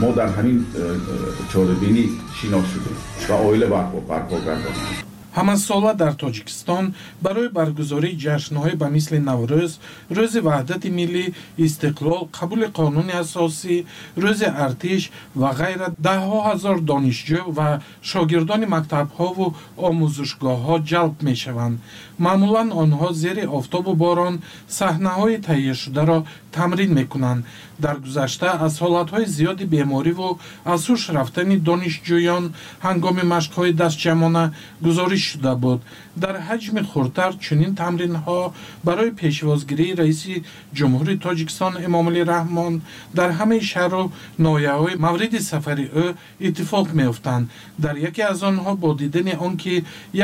[0.00, 1.16] мо дар ҳамин э, э,
[1.52, 2.04] чорабинӣ
[2.36, 2.96] шинос шудем
[3.28, 3.66] ва оила
[4.08, 6.84] барпо гардонем ҳамасола дар тоҷикистон
[7.24, 9.72] барои баргузории ҷашнҳое ба мисли наврӯз
[10.16, 11.24] рӯзи ваҳдати миллӣ
[11.66, 13.76] истиқлол қабули қонуни асосӣ
[14.24, 15.02] рӯзи артиш
[15.40, 17.68] ва ғайра даҳҳо ҳазор донишҷӯ ва
[18.10, 19.46] шогирдони мактабҳову
[19.88, 21.76] омӯзишгоҳҳо ҷалб мешаванд
[22.18, 24.34] маъмулан онҳо зери офтобу борон
[24.78, 26.18] саҳнаҳои таҳияшударо
[26.56, 27.44] тамрин мекунанд.
[27.84, 30.28] Дар гузашта аз ҳолатҳои зиёди бемориву
[30.74, 32.44] аз ҳуш рафтани донишҷӯён
[32.86, 34.44] ҳангоми машқҳои дастҷамона
[34.86, 35.80] гузориш шуда буд
[36.22, 38.40] дар ҳаҷми хурдтар чунин тамринҳо
[38.86, 40.34] барои пешвозгирии раиси
[40.78, 42.74] ҷумҳури тоҷикистон эмомалӣ раҳмон
[43.18, 44.04] дар ҳамаи шаҳру
[44.44, 46.06] ноҳияҳои мавриди сафари ӯ
[46.46, 47.44] иттифоқ меёфтанд.
[47.84, 49.74] Дар яке аз онҳо бо дидани он ки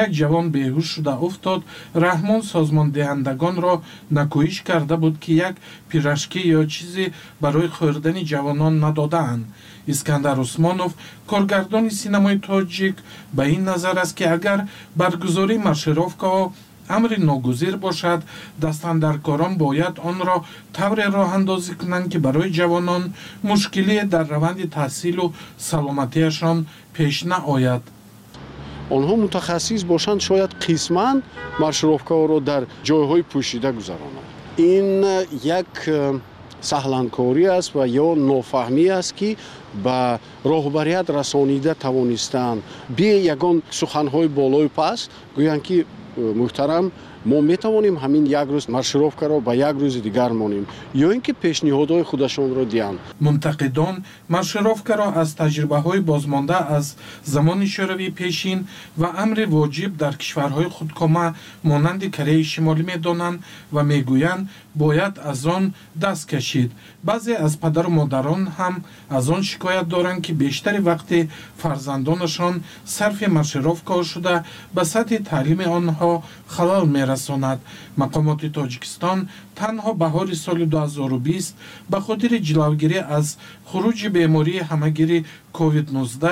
[0.03, 1.61] як ҷавон беҳуш шуда уфтод
[2.05, 3.75] раҳмон созмондиҳандагонро
[4.19, 5.55] накӯиш карда буд ки як
[5.91, 7.05] пирашкӣ ё чизе
[7.43, 9.45] барои хӯрдани ҷавонон надодаанд
[9.87, 10.93] искандар усмонов
[11.27, 12.97] коргардони синамои тоҷик
[13.33, 14.61] ба ин назар аст ки агар
[14.97, 16.53] баргузории маршировкаҳо
[16.89, 18.21] амри ногузир бошад
[18.59, 20.37] дастандаркорон бояд онро
[20.73, 23.03] тавре роҳандозӣ кунанд ки барои ҷавонон
[23.43, 26.59] мушкилие дар раванди таҳсилу саломатиашон
[26.95, 27.83] пеш наояд.
[28.97, 31.17] Онҳо мутахассис бошанд шояд қисман
[31.63, 35.05] маршировкаҳоро дар ҷойҳои пӯшида гузаронанд ин
[35.61, 35.71] як
[36.71, 39.31] саҳланкорӣ аст ва ё нофаҳмӣ аст ки
[39.85, 42.63] ба роҳбарият расонида тавонистанд
[42.99, 45.77] бе ягон суханҳои болои паст гӯянд ки
[46.41, 46.85] муҳтарам
[47.25, 52.05] мо метавонем ҳамин як рӯз маршировкаро ба як рӯзи дигар монем ё ин ки пешниҳодҳои
[52.11, 53.95] худашонро диҳанд мунтақидон
[54.35, 56.87] маршировкаро аз таҷрибаҳои бозмонда аз
[57.35, 58.59] замони шӯравии пешин
[59.01, 61.27] ва амри воҷиб дар кишварҳои худкома
[61.71, 63.39] монанди кореяи шимолӣ медонанд
[63.75, 66.71] ва мегӯянд бояд аз он даст кашид.
[67.03, 68.75] Баъзе аз падару модарон ҳам
[69.11, 71.29] аз он шикоят доранд ки бештари вақти
[71.61, 72.55] фарзандонашон
[72.85, 74.35] сарфи маршировкаҳо шуда
[74.75, 76.13] ба сатҳи таълими онҳо
[76.55, 77.59] халал мерасад расонад.
[78.03, 79.19] Мақомоти тоҷикистон
[79.59, 81.55] танҳо баҳори соли 2020
[81.91, 83.27] ба хотири ҷилавгирӣ аз
[83.69, 85.19] хуруҷи бемории ҳамагири
[85.59, 86.25] covid-19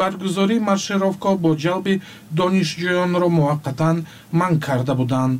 [0.00, 1.94] баргузории маршировка бо ҷалби
[2.38, 3.96] донишҷӯёнро муваққатан
[4.40, 5.36] манъ карда буданд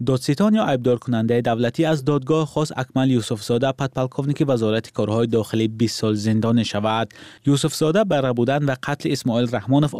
[0.00, 6.14] додситон ё айбдоркунандаи давлатӣ аз додгоҳ хос акмал юсуфзода подполковники вазорати корҳои дохилӣ бист сол
[6.14, 7.08] зиндон мешавад
[7.54, 9.92] юсуфзода ба рабудан ва қатли исмоил раҳмонов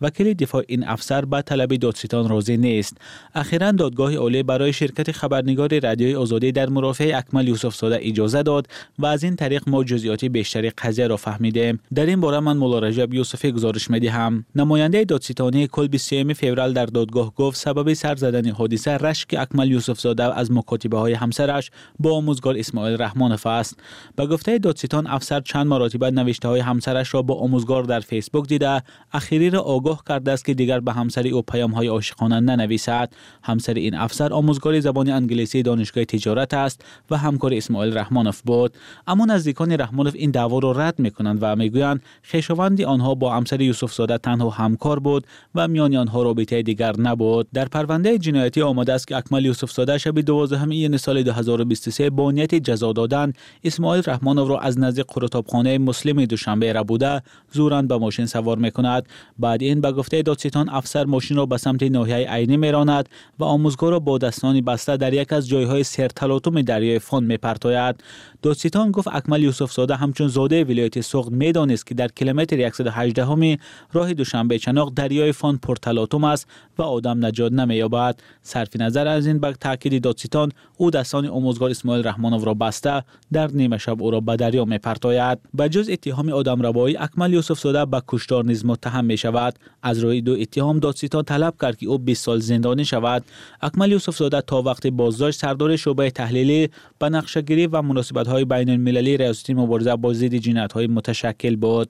[0.00, 2.94] омӯзгори донишгоҳи тиҷорат муттаҳам аст вакили дифоъ ин афсар ба талаби додситон розӣ нест
[3.34, 9.12] ахиран додгоҳи олӣ барои ширкати хабарнигори радиои озодӣ дар мурофиаи акмал юсуфзода иҷоза дод ва
[9.14, 13.88] аз ин тариқ мо ҷузъиёти бештари қазияро фаҳмидем дар ин бора ман муллораҷаб юсуфӣ гузориш
[13.94, 19.68] медиҳам намояндаи додситонии кулби сеюми феврал дар додгоҳ гуфт сабаби сар задани ҳодиса рашки акмал
[19.68, 21.64] юсуфзода аз мукотибаҳои ҳамсараш
[21.98, 23.74] бо омӯзгор исмоил раҳмонов аст
[24.16, 28.72] ба гуфтаи додситон афсар чанд маротиба навиштаҳои ҳамсарашро бо омӯзгор дар фейсбук дида
[29.18, 32.40] ахириро огоҳ кардааст ки آگاه کرده است که دیگر به همسر او پیام های عاشقانه
[32.40, 33.12] ننویسد.
[33.42, 38.72] همسر این افسر آموزگار زبان انگلیسی دانشگاه تجارت است و همکار اسماعیل رحمانوف بود.
[39.06, 43.92] اما نزدیکان رحمانوف این دعوا را رد می‌کنند و می‌گویند خویشاوند آنها با همسر یوسف
[43.92, 47.46] زاده تنها همکار بود و میان آنها رابطه دیگر نبود.
[47.54, 52.30] در پرونده جنایتی آمده است که اکمل یوسف زاده شب 12 همین سال 2023 با
[52.30, 53.32] نیت جزا دادن.
[53.64, 59.08] اسماعیل رحمانوف را از نزدیک قرطابخانه مسلم دوشنبه را بوده زورند به ماشین سوار می‌کند.
[59.38, 63.08] بعد به گفته دادستان افسر ماشین را به سمت ناحیه عینی میراند
[63.38, 68.02] و آموزگار را با دستانی بسته در یک از جایهای سرتلاطم دریای فون میپرتاید.
[68.42, 73.58] دادستان گفت اکمل یوسف زاده همچون زاده ولایت سوخت می‌دانست که در کیلومتر 118 همی
[73.92, 76.46] راه دوشنبه چناق دریای فان پرتلاطم است
[76.78, 78.20] و آدم نجات نمییابد.
[78.42, 83.50] صرف نظر از این به تاکید دادستان او دستان آموزگار اسماعیل رحمانov را بسته در
[83.50, 85.38] نیمه شب او را به دریا میپرتاید.
[85.54, 89.98] به جز اتهام آدم روایی اکمل یوسف زاده به کشتار نیز متهم می شود از
[89.98, 93.24] روی دو اتهام دادستان طلب کرد که او 20 سال زندانی شود.
[93.60, 98.70] اکمل یوسف زاده تا وقت بازداشت سردار شعبه تحلیلی به نقشه‌گیری و مناسبت های بین
[98.70, 101.88] المللی ریاستی مبارزه با ضد جنایت های متشکل بود.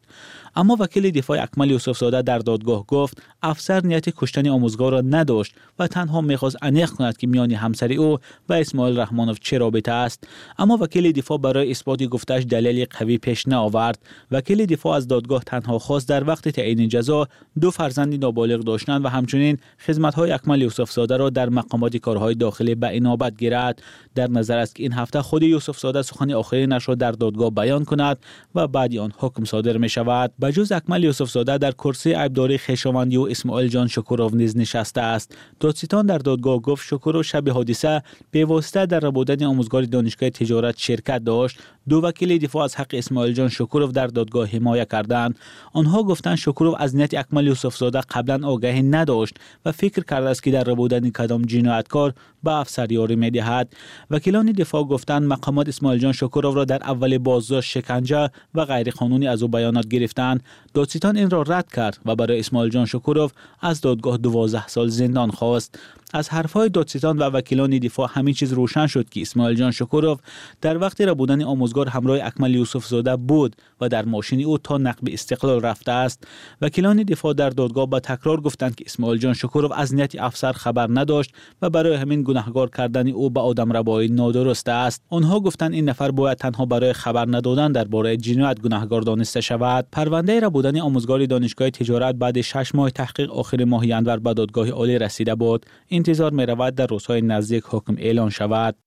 [0.57, 5.55] اما وکیل دفاع اکمل یوسف زاده در دادگاه گفت افسر نیت کشتن آموزگار را نداشت
[5.79, 8.19] و تنها می‌خواست انیق کند که میان همسری او
[8.49, 10.29] و اسماعیل رحمانوف چه رابطه است.
[10.59, 13.99] اما وکیل دفاع برای اثبات گفتش دلیل قوی پیش نآورد.
[14.31, 17.29] وکیل دفاع از دادگاه تنها خواست در وقت تعیین جزا
[17.65, 22.35] دو فرزند نابالغ داشتند و همچنین خدمت های اکمل یوسف زاده را در مقامات کارهای
[22.35, 23.83] داخلی به انابت گیرد
[24.15, 27.85] در نظر است که این هفته خود یوسف زاده سخن آخرینش را در دادگاه بیان
[27.85, 28.19] کند
[28.55, 33.17] و بعد آن حکم صادر می شود بجز اکمل یوسف زاده در کرسی عیبداری خیشاوندی
[33.17, 35.37] و اسماعیل جان شکروف نیز نشسته است.
[35.61, 41.25] دادستان در دادگاه گفت شکروف شب حادثه به واسطه در ربودن آموزگار دانشگاه تجارت شرکت
[41.25, 41.59] داشت.
[41.89, 45.39] دو وکیل دفاع از حق اسماعیل جان شکروف در دادگاه حمایه کردند.
[45.73, 50.43] آنها گفتند شکروف از نیت اکمل یوسف زاده قبلا آگاهی نداشت و فکر کرده است
[50.43, 52.15] که در ربودن کدام جنایتکار
[52.45, 53.73] به افسریاری می‌دهد.
[54.11, 59.43] وکیلان دفاع گفتند مقامات اسماعیل جان شکروف را در اول بازداشت شکنجه و غیرقانونی از
[59.43, 60.43] او بیانات گرفتند.
[60.75, 65.31] دادستان این را رد کرد و برای اسماعیل جان شکروف از دادگاه 12 سال زندان
[65.31, 65.79] خواست.
[66.15, 70.21] از حرفهای دادستان و وکیلان دفاع همه چیز روشن شد که اسماعیل جان شکروف
[70.61, 75.09] در وقت ربودن آموزگار همراه اکمل یوسف زاده بود و در ماشین او تا نقب
[75.13, 76.25] استقلال رفته است.
[76.63, 80.89] وکیلان دفاع در دادگاه با تکرار گفتند که اسماعیل جان شکروف از نیت افسر خبر
[80.91, 85.03] نداشت و برای همین گناهگار کردن او به آدم ربایی نادرست است.
[85.09, 89.87] آنها گفتند این نفر باید تنها برای خبر ندادن درباره جنایت گناهگار دانسته شود.
[89.93, 94.99] پرونده ربودن آموزگار دانشگاه تجارت بعد 6 ماه تحقیق آخر ماه ینور به دادگاه عالی
[94.99, 95.67] رسیده بود.
[95.91, 98.84] انتظار می رود در روزهای نزدیک حکم اعلان شود.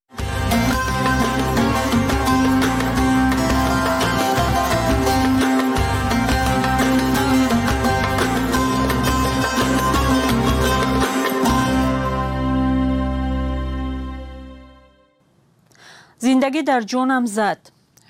[16.25, 17.59] Зиндагӣ дар ҷонам зад.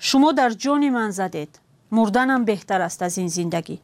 [0.08, 1.50] Шумо дар ҷони ман задед.
[1.96, 3.76] Мурданам беҳтар аст аз ин зиндагӣ.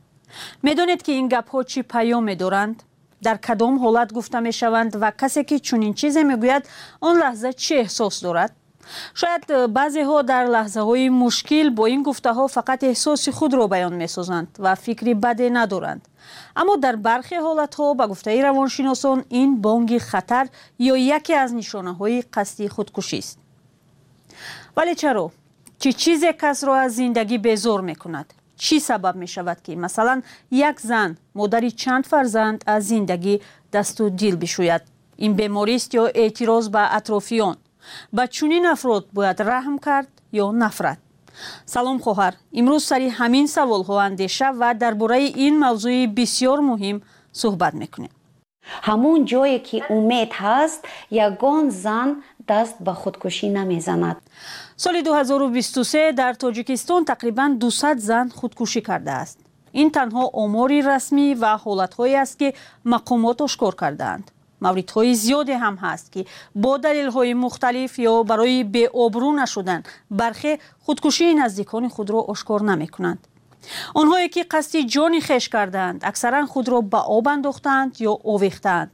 [0.66, 2.78] Медонед ки ин гапҳо чӣ паёме доранд
[3.26, 6.64] дар кадом ҳолат гуфта мешаванд ва касе ки чунин чизе мегӯяд
[7.08, 8.52] он лаҳза чӣ эҳсос дорад?
[9.20, 14.72] Шояд э, баъзеҳо дар лаҳзаҳои мушкил бо ин гуфтаҳо фақат эҳсоси худро баён месозанд ва
[14.84, 16.02] фикри баде надоранд.
[16.60, 20.46] Аммо дар бархе ҳолатҳо ба гуфтаи равоншиносон ин бонги хатар
[20.92, 23.38] ё яке аз нишонаҳои қасди худкушист
[24.76, 25.26] вале чаро
[25.80, 28.28] чӣ чизе касро аз зиндагӣ безор мекунад?
[28.62, 30.20] Чӣ сабаб мешавад ки масалан
[30.50, 33.34] як зан модари чанд фарзанд аз зиндагӣ
[33.72, 34.82] дасту дил бишӯяд?
[35.24, 37.56] Ин беморист ё эътироз ба атрофиён?
[38.16, 40.10] Ба чунин афрод бояд раҳм кард
[40.42, 40.98] ё нафрат?
[41.66, 42.34] Салом хоҳар.
[42.60, 46.96] Имрӯз сари ҳамин саволҳо андеша ва дар бораи ин мавзӯи бисёр муҳим
[47.40, 48.12] суҳбат мекунем.
[48.86, 50.80] Ҳамун ҷое ки умед ҳаст
[51.26, 52.08] ягон зан
[52.50, 54.18] даст ба худкушӣ намезанад
[54.84, 59.38] соли 2023 дар тоҷикистон тақрибан 200 зан худкушӣ кардааст.
[59.72, 62.48] Ин танҳо омори расмӣ ва ҳолатҳое аст ки
[62.92, 64.24] мақомот ошкор кардаанд
[64.64, 66.20] мавридҳои зиёде ҳам ҳаст ки
[66.62, 69.80] бо далелҳои мухталиф ё барои беобрӯ нашудан
[70.20, 70.52] бархе
[70.84, 73.20] худкушии наздикони худро ошкор намекунанд
[74.00, 78.92] онҳое ки қасди ҷони хеш кардаанд аксаран худро ба об андохтаанд ё овехтаанд.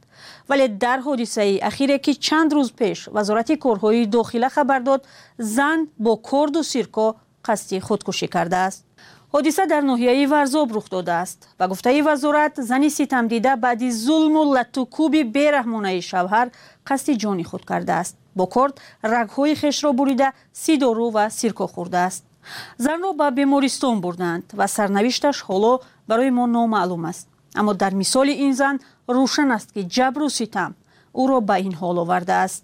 [0.49, 5.01] Вале дар ҳодисаи ахире ки чанд рӯз пеш вазорати корҳои дохила хабар дод
[5.55, 7.05] зан бо корду сирко
[7.47, 8.81] қасди худкушӣ кардааст.
[9.33, 16.01] Ҳодиса дар ноҳияи варзоб рух додааст ба гуфтаи вазорат зани ситамдида баъди зулму латтукуби бераҳмонаи
[16.09, 16.47] шавҳар
[16.89, 18.15] қасди ҷони худ кардааст.
[18.37, 18.75] Бо корд
[19.13, 20.29] рагҳои хешро бурида
[20.63, 22.23] сидору ва сирко хӯрдааст
[22.77, 25.73] занро ба бемористон бурданд ва сарнавишташ ҳоло
[26.09, 27.27] барои мо номаълум аст.
[27.59, 28.75] Аммо дар мисоли ин зан
[29.15, 30.71] рӯшан аст ки ҷабру ситам
[31.21, 32.63] ӯро ба ин ҳол овардааст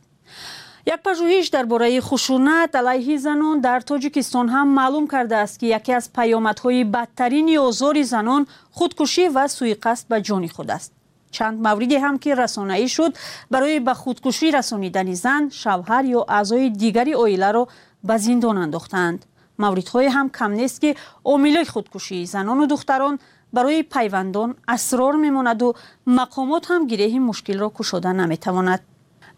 [0.93, 6.05] як пажӯҳиш дар бораи хушунат алайҳи занон дар тоҷикистон ҳам маълум кардааст ки яке аз
[6.17, 8.41] паёмадҳои бадтарини озори занон
[8.77, 10.91] худкушӣ ва сӯиқасд ба ҷони худ аст.
[11.35, 13.13] Чанд мавриде ҳам ки расонаӣ шуд
[13.53, 17.63] барои ба худкушӣ расонидани зан шавҳар ё аъзои дигари оиларо
[18.07, 19.19] ба зиндон андохтаанд
[19.63, 20.89] мавридҳое ҳам кам нест ки
[21.33, 23.15] омилои худкушии занону духтарон
[23.55, 25.75] барои пайвандон асрор мемонаду
[26.19, 28.81] мақомот ҳам гиреҳи мушкилро кушода наметавонад.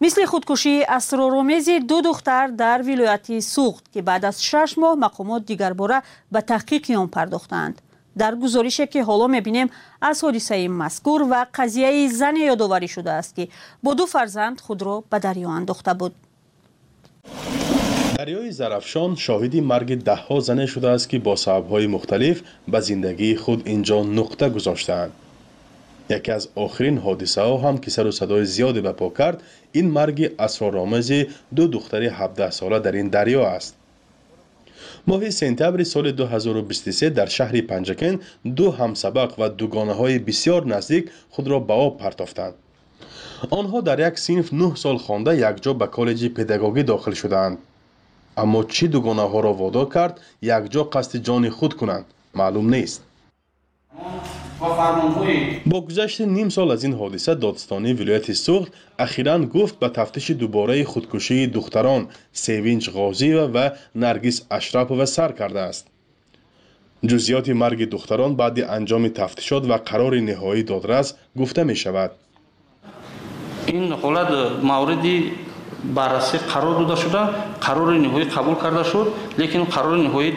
[0.00, 5.98] Мисли худкушии асроромези ду духтар дар вилояти суғд ки баъд аз шаш моҳ мақомот дигарбора
[6.32, 7.76] ба таҳқиқи он пардохтаанд.
[8.14, 9.68] Дар гузорише ки ҳоло мебинем
[10.00, 13.50] аз ҳодисаи мазкур ва қазияи зане ёдоварӣ шудааст ки
[13.82, 16.14] бо ду фарзанд худро ба дарё андохта буд
[18.20, 22.38] дарёи зарафшон шоҳиди марги даҳҳо зане шудааст ки бо сабабҳои мухталиф
[22.72, 25.12] ба зиндагии худ ин ҷо нуқта гузоштаанд
[26.18, 29.38] яке аз охирин ҳодисаҳо ҳам ки сару садои зиёде ба по кард
[29.80, 31.20] ин марги асроромези
[31.56, 33.72] ду духтари 17сола дар ин дарё аст
[35.10, 38.14] моҳи сентябри соли 2023 дар шаҳри панҷакен
[38.56, 41.04] ду ҳамсабақ ва дугонаҳои бисёр наздик
[41.34, 42.54] худро ба об партофтанд
[43.58, 45.70] онҳо дар як синф нӯҳ сол хонда якҷо
[48.36, 52.06] ба коллеҷи педагогӣ дохил шудаанд аммо чӣ дугонаҳоро водор кард якҷо қасди ҷони худ кунанд
[52.34, 53.02] маълум нест
[55.66, 58.68] бо гузашти ним сол аз ин ҳодиса додистони вилояти суғд
[58.98, 65.86] ахиран гуфт ба тафтиши дубораи худкушии духтарон севинҷ ғозиева ва наргиз ашрапова сар кардааст
[67.04, 72.10] ҷузъиёти марги духтарон баъди анҷоми тафтишот ва қарори ниҳоии додрас гуфта мешавад
[73.68, 74.30] ин ҳолат
[74.62, 75.32] мавриди
[75.84, 79.08] баррасӣ қарор дода шуда қарори ниҳоӣ қабул карда шуд
[79.38, 80.30] лекин қарори ниҳоӣ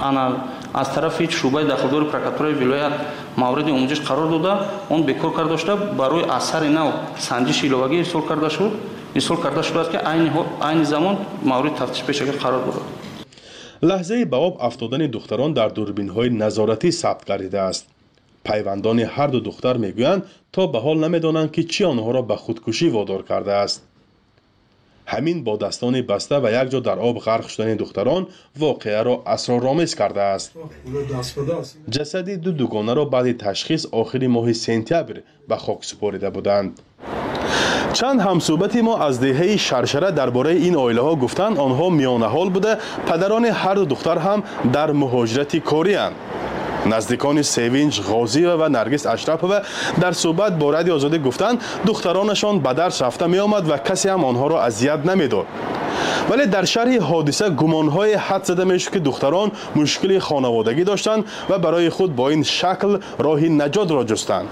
[0.00, 2.92] ана аз тарафи шӯъбаи дахлдори прокуратураи вилоят
[3.36, 8.50] мавриди омӯзиш қарор дода он бекор карда шуда барои асари нав санҷиши иловагӣ ирсол карда
[8.50, 8.72] шуд
[9.14, 9.96] ирсол карда шудааст ки
[10.60, 12.82] айни замон мавриди тафтиш пешакӣ қарор бурад
[13.82, 17.86] лаҳзаи ба об афтодани духтарон дар дурбинҳои назоратӣ сабт гардидааст
[18.48, 20.22] пайвандони ҳарду духтар мегӯянд
[20.54, 23.80] то ба ҳол намедонанд ки чӣ онҳоро ба худкушӣ водор кардааст.
[25.12, 28.22] Ҳамин бодастони баста ва якҷо дар об ғарқ шудани духтарон
[28.62, 30.48] воқеаро асроромез кардааст.
[31.96, 35.16] Ҷасади ду дугонаро баъди ташхис охири моҳи сентябр
[35.48, 36.72] ба хок супорида буданд.
[37.98, 41.54] Чанд ҳамсӯҳбати мо аз деҳаи шаршара дар бораи ин оилаҳо гуфтанд.
[41.66, 42.72] Онҳо миёнаҳол буда.
[43.08, 44.40] Падарони ҳарду духтар ҳам
[44.76, 46.16] дар муҳоҷирати корианд
[46.92, 49.58] наздикони севинҷ ғозиева ва наргис ашрапова
[50.02, 54.56] дар суҳбат бо радиои озодӣ гуфтанд духтаронашон ба дарс рафта меомад ва касе ҳам онҳоро
[54.68, 55.46] азият намедод.
[56.28, 61.90] Вале дар шарҳи ҳодиса гумонҳое ҳад зада мешуд ки духтарон мушкили хонаводагӣ доштанд ва барои
[61.96, 62.92] худ бо ин шакл
[63.26, 64.48] роҳи наҷотро ҷустанд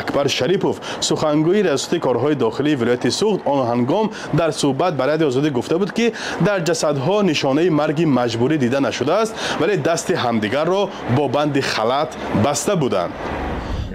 [0.00, 0.76] акбар шарипов
[1.08, 4.06] сухангӯи риёсати корҳои дохилии вилояти суғд он ҳангом
[4.40, 6.06] дар суҳбат ба радиои озодӣ гуфта буд ки
[6.46, 10.82] дар ҷасадҳо нишонаи марги маҷбурӣ дида нашудааст вале дасти ҳамдигарро
[11.16, 12.10] бо банди халат
[12.44, 13.12] баста буданд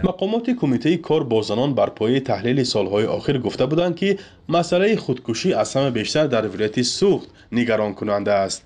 [0.04, 4.10] мақомоти кумитаи кор бо занон бар пояи таҳлили солҳои охир гуфта буданд ки
[4.56, 7.28] масъалаи худкушӣ аз ҳама бештар дар вилояти суғд
[7.58, 8.62] нигаронкунанда аст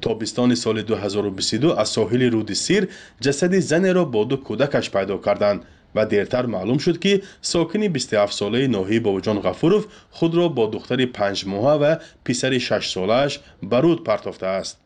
[0.00, 2.88] тобистони соли 2022 аз соҳили руди сир
[3.24, 5.60] ҷасади занеро бо ду кӯдакаш пайдо карданд
[5.94, 7.12] ва дертар маълум шуд ки
[7.42, 9.82] сокини 27солаи ноҳии бобоҷон ғафуров
[10.16, 11.92] худро бо духтари панҷмоҳа ва
[12.24, 13.32] писари шашсолааш
[13.70, 14.76] ба руд партофтааст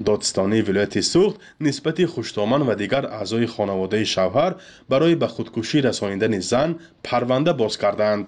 [0.00, 4.52] додистонии вилояти суғд нисбати хуштоман ва дигар аъзои хонаводаи шавҳар
[4.88, 8.26] барои ба худкушӣ расонидани зан парванда боз карданд.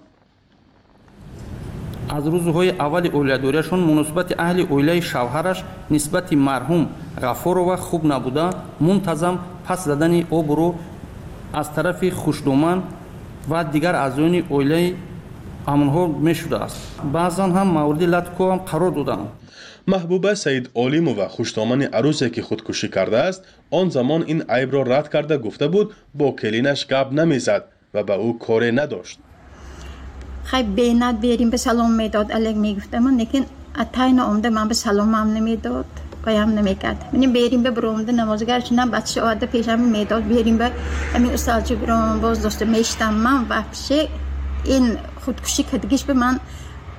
[2.08, 5.58] Аз рӯзҳои аввали оиладориашон муносибати аҳли оилаи шавҳараш
[5.90, 6.82] нисбати марҳум
[7.24, 8.46] ғафурова хуб набуда
[8.80, 9.36] мунтазам
[9.66, 10.74] пас задани обуро
[11.52, 12.82] аз тарафи хушдоман
[13.48, 14.96] ва дигар аъзоёни оилаи
[15.72, 16.78] амнҳо мешудааст.
[17.04, 19.28] Баъзан ҳам мавриди латковам қарор доданд.
[19.92, 23.40] Маҳбуба саидолимова хуштомани арӯзе ки худкушӣ кардааст
[23.78, 25.88] он замон ин айбро рад карда гуфта буд
[26.18, 27.62] бо келинаш гап намезад
[27.94, 29.18] ва ба ӯ коре надошт.
[30.50, 33.44] Хай бенат берим ба салом медод алек мегуфтаман лекин
[33.82, 35.86] атайна омда ман ба саломам намедод
[36.26, 40.68] паям намекард меним берим ба биромда намозгар шунам бача ода пешам медод берим ба
[41.14, 43.98] ҳамин усталчи биром боз дошта мештам ман вообще
[44.76, 44.84] ин
[45.22, 46.34] худкушӣ кардагиш ба ман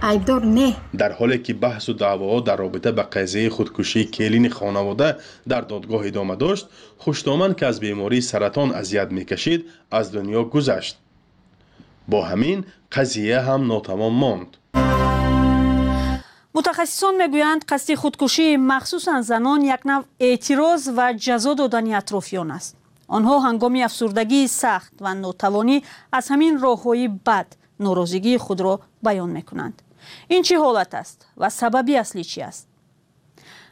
[0.01, 5.09] айбдор не дар ҳоле ки баҳсу даъвоҳо дар робита ба қазияи худкушии келини хонавода
[5.51, 6.65] дар додгоҳ идома дошт
[7.03, 9.61] хуштоман ки аз бемории саратон азият мекашид
[9.99, 10.95] аз дунё гузашт
[12.11, 12.59] бо ҳамин
[12.95, 14.49] қазия ҳам нотамом монд
[16.58, 22.74] мутахассисон мегӯянд қасди худкушӣ махсусан занон як нав эътироз ва ҷазо додани атрофиён аст.
[23.16, 25.78] Онҳо ҳангоми афсурдагии сахт ва нотавонӣ
[26.18, 27.47] аз ҳамин роҳҳои бад
[27.86, 28.74] норозигии худро
[29.05, 29.76] баён мекунанд.
[30.36, 32.66] Ин чӣ ҳолат аст ва сабаби аслӣ чӣ аст?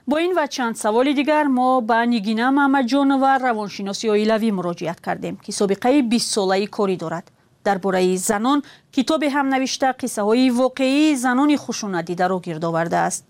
[0.10, 5.52] Бо ин ва чанд саволи дигар мо ба нигина маҳмаҷонова равоншиноси оилавӣ муроҷиат кардем ки
[5.60, 7.26] собиқаи бистсолаи корӣ дорад
[7.68, 8.60] дар бораи занон
[8.96, 13.24] китобе ҳам навишта қиссаҳои воқеии занони хушунадидаро гирдовардааст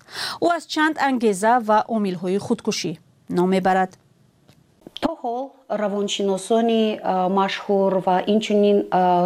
[0.45, 2.93] ӯ аз чанд ангеза ва омилҳои худкушӣ.
[3.37, 3.91] Ном мебарад.
[5.01, 6.99] То ҳол равоншиносони
[7.39, 8.77] машҳур ва инчунин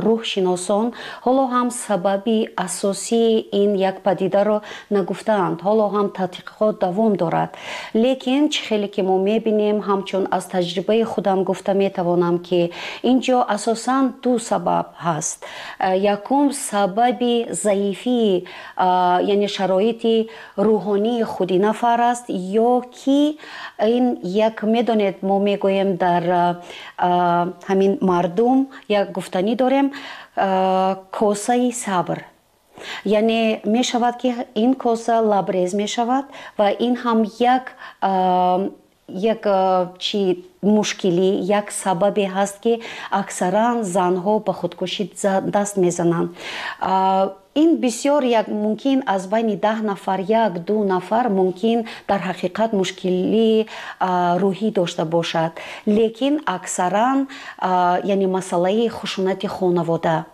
[0.05, 0.85] рӯҳшиносон.
[1.25, 4.57] Ҳоло ҳам сабаби асосии ин як падидаро
[4.95, 5.57] нагуфтаанд.
[5.67, 7.49] Ҳоло ҳам тадқиқот давом дорад.
[8.03, 12.61] Лекин чӣ хеле ки мо мебинем ҳамчун аз таҷрибаи худам гуфта метавонам ки
[13.11, 15.37] инҷо асосан ду сабаб ҳаст.
[16.15, 17.35] Якум сабаби
[17.65, 18.47] заифии
[19.33, 20.15] яъне шароити
[20.67, 22.25] рӯҳонии худи нафар аст
[22.69, 23.21] ё ки
[23.97, 24.05] ин
[24.47, 26.28] як медонед мо мегӯем дар
[27.69, 28.57] ҳамин мардум
[28.87, 29.87] як гуфтанӣ дорем
[31.17, 32.19] косаи сабр.
[33.05, 36.25] Яъне мешавад ки ин коса лабрез мешавад
[36.57, 37.65] ва ин ҳам як
[39.11, 39.43] як
[39.97, 42.73] чи мушкилӣ як сабабе ҳаст ки
[43.11, 45.03] аксаран занҳо ба худкушӣ
[45.55, 46.29] даст мезананд
[47.55, 53.67] ин бисёр як мумкин аз байни даҳ нафар як ду нафар мумкин дар ҳақиқат мушкилии
[54.41, 55.51] рӯҳӣ дошта бошад.
[55.87, 57.27] Лекин аксаран
[58.03, 60.25] яъне масъалаи хушунати хонавода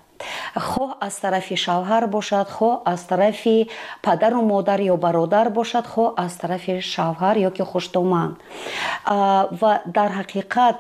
[0.70, 3.58] хоҳ аз тарафи шавҳар бошад хоҳ аз тарафи
[4.06, 8.34] падару модар ё бародар бошад хоҳ аз тарафи шавҳар ё ки хуштоманд
[9.62, 10.76] ва дар ҳақиқат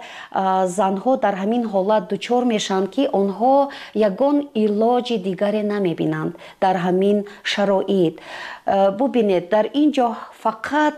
[0.79, 3.55] занҳо дар ҳамин ҳолат дучор мешаванд ки онҳо
[4.09, 6.31] ягон илоҷи дигаре намебинанд
[6.63, 7.17] дар ҳамин
[7.51, 8.15] шароит.
[8.99, 10.07] Бубинед дар ин ҷо
[10.43, 10.93] фақат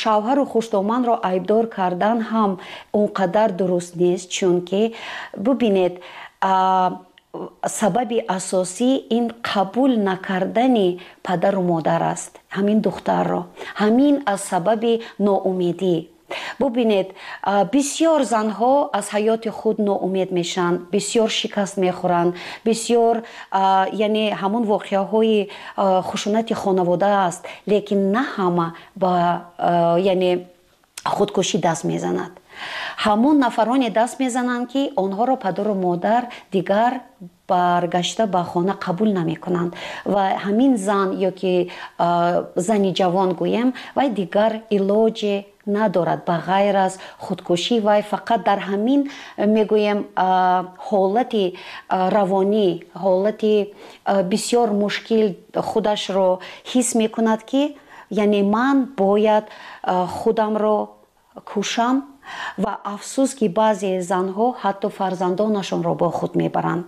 [0.00, 2.52] шавҳару хуштомандро айбдор кардан ҳам
[2.98, 4.82] он қадар дуруст нест чунки
[5.46, 5.94] бубинед
[7.66, 13.42] сабаби асосӣ ин қабул накардани падару модар аст ҳамин духтарро
[13.82, 14.92] ҳамин аз сабаби
[15.26, 15.96] ноумедӣ.
[16.58, 17.08] Бубинед
[17.72, 22.32] бисьёр занҳо аз ҳаёти худ ноумед мешаванд бисьёр шикаст мехӯранд
[22.66, 23.16] бисьёр
[24.06, 25.48] яъне ҳамон воқеаҳои
[26.08, 28.66] хушунати хонавода аст лекин на ҳама
[29.02, 29.12] ба
[30.12, 30.46] яъне
[31.04, 32.32] худкушӣ даст мезанад
[33.04, 36.92] ҳамон нафароне даст мезананд ки онҳоро падару модар дигар
[37.48, 39.70] баргашта ба хона қабул намекунанд
[40.04, 41.54] ва ҳамин зан ё ки
[42.66, 45.36] зани ҷавон гӯем вай дигар илоҷе
[45.66, 47.80] надорад ба ғайр аз худкушӣ.
[47.80, 49.00] Вай фақат дар ҳамин
[49.38, 49.98] мегӯем
[50.88, 51.44] ҳолати
[52.16, 52.68] равонӣ
[53.02, 53.54] ҳолати
[54.32, 55.26] бисёр мушкил
[55.70, 56.28] худашро
[56.70, 57.62] ҳис мекунад ки
[58.10, 59.44] яъне ман бояд
[60.18, 60.78] худамро
[61.50, 61.96] кушам
[62.62, 66.86] ва афсӯс ки баъзе занҳо ҳатто фарзандонашонро бо худ мебаранд.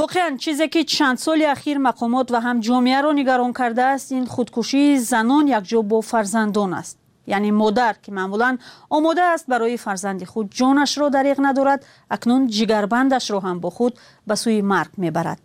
[0.00, 5.80] Воқеан чизе ки чандсоли ахир мақомот ва ҳам ҷомеаро нигарон кардааст ин худкушии занон якҷо
[5.90, 6.96] бо фарзандон аст.
[7.36, 8.56] Яъне модар ки маъмулан
[8.96, 11.80] омода аст барои фарзанди худ ҷонашро дариқ надорад
[12.14, 13.92] акнун ҷигарбандашро ҳам бо худ
[14.28, 15.38] ба сӯи марг мебарад.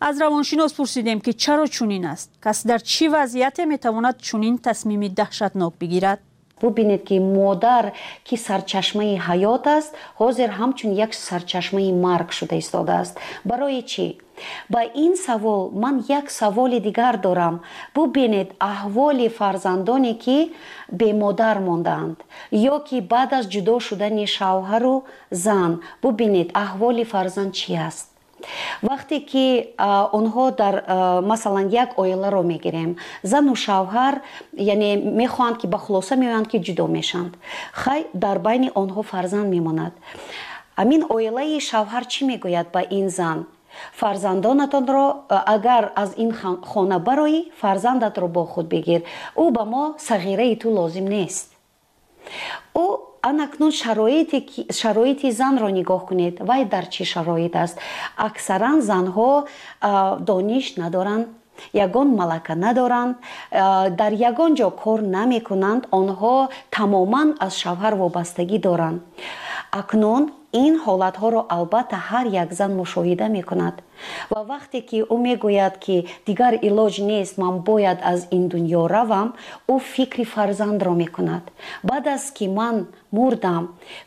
[0.00, 2.30] Аз равоншинос пурсидем ки чаро чунин аст?
[2.44, 6.20] Кас дар чӣ вазъияте метавонад чунин тасмими таҳшатнок бигирад
[6.60, 7.84] бубинед ки модар
[8.26, 9.90] ки сарчашмаи ҳаёт аст
[10.20, 13.14] ҳозир ҳамчун як сарчашмаи марг шуда истодааст
[13.48, 14.08] барои чӣ?
[14.72, 17.60] Ба ин савол ман як саволи дигар дорам.
[17.94, 20.38] Бубинед аҳволи фарзандоне ки
[21.00, 22.16] бемодар мондаанд
[22.72, 24.96] ё ки баъд аз ҷудо шудани шавҳару
[25.44, 25.72] зан.
[26.02, 28.08] Бубинед аҳволи фарзанд чӣ аст
[28.82, 29.46] вақте ки
[30.18, 30.74] онҳо дар
[31.22, 34.14] масалан як оиларо мегирем зану шавҳар
[34.52, 34.90] яъне
[35.22, 37.34] мехоҳанд ки ба хулоса меоянд ки ҷудо мешаванд.
[37.72, 39.92] Хай дар байни онҳо фарзанд мемонад.
[40.80, 43.38] Ҳамин оилаи шавҳар чӣ мегӯяд ба ин зан?
[44.00, 46.30] Фарзандонатонро агар аз ин
[46.70, 49.02] хона бароӣ фарзандатро бо худ бигир.
[49.36, 51.57] Ӯ ба мо сағираи ту лозим нест
[52.84, 52.86] ӯ
[53.22, 53.72] анакнун
[54.80, 56.34] шароити занро нигоҳ кунед.
[56.48, 57.76] Вай дар чӣ шароит аст?
[58.16, 59.30] Аксаран занҳо
[60.28, 61.26] дониш надоранд
[61.84, 63.16] ягон малака надоранд
[64.00, 66.36] дар ягон ҷо кор намекунанд онҳо
[66.70, 69.00] тамоман аз шавҳар вобастагӣ доранд.
[69.80, 70.22] Акнун
[70.52, 73.74] ин ҳолатҳоро албатта ҳар як зан мушоҳида мекунад.
[74.32, 75.96] Ва вақте ки ӯ мегӯяд ки
[76.26, 79.28] дигар илоҷ нест ман бояд аз ин дунё равам
[79.72, 81.44] ӯ фикри фарзандро мекунад.
[81.88, 82.76] Баъд аз ки ман
[83.16, 83.64] мурдам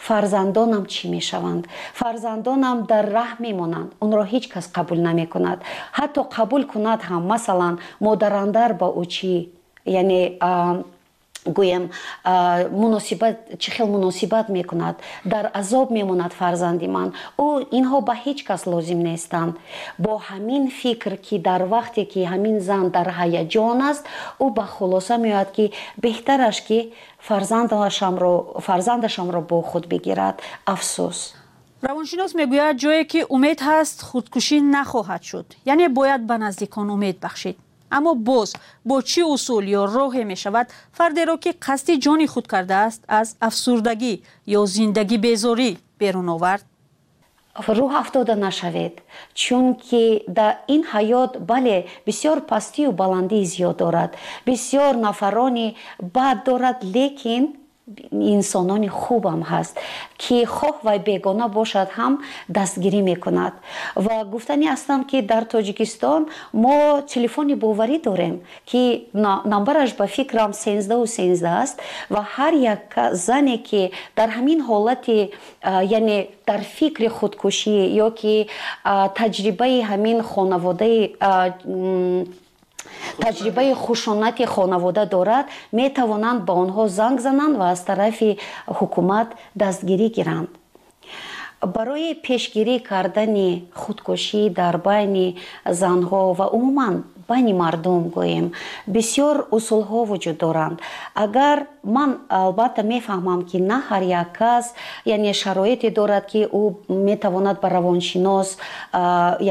[0.07, 1.63] фарзандонам чӣ мешаванд?
[1.99, 3.89] Фарзандонам дар раҳ мемонанд.
[4.03, 5.59] Онро ҳеҷ кас қабул намекунад.
[5.97, 7.75] Ҳатто қабул кунад ҳам масалан
[8.05, 9.35] модарандар ба ӯ чӣ?
[9.85, 10.21] Яъне
[11.45, 11.89] гӯем
[12.81, 17.13] муносибат чӣ хел муносибат мекунад дар азоб мемонад фарзанди ман.
[17.37, 19.53] Ӯ инҳо ба ҳеҷ кас лозим нестанд.
[20.03, 24.03] Бо ҳамин фикр ки дар вақте ки ҳамин зан дар ҳаяҷон аст
[24.43, 25.65] ӯ ба хулоса меояд ки
[26.03, 26.79] беҳтараш ки
[27.27, 30.35] фарзандашамро бо худ бигирад.
[30.73, 31.19] Афсӯс.
[31.87, 35.47] Равоншинос мегӯяд ҷое ки умед ҳаст худкушӣ нахоҳад шуд.
[35.73, 37.57] Яъне бояд ба наздикон умед бахшид
[37.97, 38.49] аммо боз
[38.87, 40.67] бо чӣ усул ё роҳе мешавад
[40.97, 44.13] фардеро ки қасди ҷони худ кардааст аз афсурдагӣ
[44.59, 45.69] ё зиндагӣ безорӣ
[45.99, 46.65] берун овард?
[47.77, 48.93] Рӯҳ афтода нашавед
[49.41, 50.05] чунки
[50.37, 51.77] дар ин ҳаёт бале
[52.07, 54.11] бисёр пастию баландии зиёд дорад.
[54.47, 55.67] Бисёр нафарони
[56.15, 57.43] бад дорад лекин
[58.11, 59.73] инсонони хубам ҳаст
[60.21, 62.13] ки хоҳ вай бегона бошад ҳам
[62.57, 63.53] дастгирӣ мекунад.
[64.05, 66.21] Ва гуфтанӣ ҳастам ки дар тоҷикистон
[66.63, 66.75] мо
[67.13, 68.35] телефони боварӣ дорем
[68.69, 68.81] ки
[69.53, 71.75] намбараш ба фикрам сенздаҳу сенздаҳ аст
[72.13, 72.83] ва ҳар як
[73.27, 73.81] зане ки
[74.17, 75.17] дар ҳамин ҳолати
[75.97, 76.17] яъне
[76.47, 78.35] дар фикри худкушӣ ё ки
[79.19, 80.99] таҷрибаи ҳамин хонаводаи
[83.23, 85.45] таҷрибаи хушонати хонавода дорад
[85.79, 88.31] метавонанд ба онҳо занг зананд ва аз тарафи
[88.77, 89.27] ҳукумат
[89.61, 90.49] дастгирӣ гиранд.
[91.75, 93.49] Барои пешгирӣ кардани
[93.81, 95.27] худкушӣ дар байни
[95.81, 96.95] занҳо ва умуман
[97.29, 98.45] байни мардум гӯем
[98.95, 100.77] бисёр усулҳо вуҷуд доранд.
[101.23, 101.57] Агар
[101.95, 102.09] ман
[102.41, 104.65] албатта мефаҳмам ки на ҳар як кас
[105.15, 106.63] яъне шароите дорад ки ӯ
[107.09, 108.49] метавонад ба равоншинос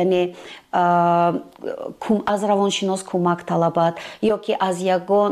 [0.03, 0.23] яъне
[0.73, 5.31] аз равоншинос кӯмак талабад ё ки аз ягон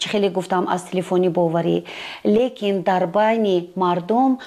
[0.00, 1.84] чӣ хеле гуфтам аз телефони боварӣ.
[2.24, 4.38] Лекин дар байни мардум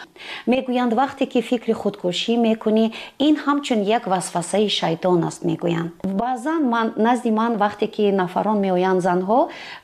[0.48, 2.86] мегӯянд вақте ки фикри худкушӣ мекунӣ
[3.28, 5.90] ин ҳамчун як васвасаи шайтон аст мегӯянд.
[6.04, 9.40] Баъзан ман назди ман вақте ки нафарон меоянд занҳо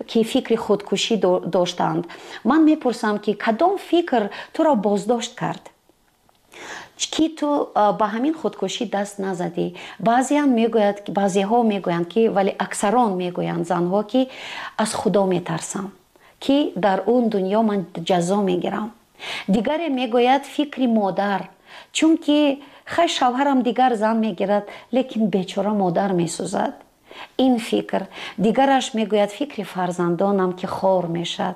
[0.10, 1.16] ки фикри худкушӣ
[1.56, 2.04] доштаанд
[2.44, 5.64] ман мепурсам ки кадом фикр туро боздошт кард
[7.14, 7.70] ки ту
[8.00, 9.76] ба ҳамин худкушӣ даст назадӣ.
[10.00, 14.22] Баъзеам мегӯяд баъзеҳо мегӯянд ки вале аксарон мегӯянд занҳо ки
[14.84, 15.92] аз худо метарсам
[16.40, 18.92] ки дар он дунё ман ҷазо мегирам.
[19.48, 21.42] Дигаре мегӯяд фикри модар
[21.92, 26.74] чунки хай шавҳарам дигар зан мегирад лекин бечора модар месӯзад.
[27.38, 28.02] Ин фикр
[28.38, 31.56] дигараш мегӯяд фикри фарзандонам ки хор мешад.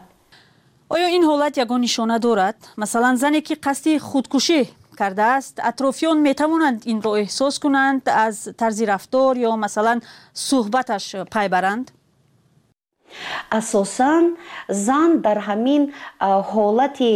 [0.89, 2.56] Оё ин ҳолат ягон нишона дорад?
[2.76, 4.62] Масалан зане ки қасди худкушӣ
[5.02, 5.56] кардааст.
[5.70, 10.00] атрофиён метавонанд инро эҳсос кунанд аз тарзи рафтор ё масалан
[10.48, 11.86] суҳбаташ пай баранд?
[13.60, 14.24] Асосан
[14.70, 15.82] зан дар ҳамин
[16.52, 17.14] ҳолати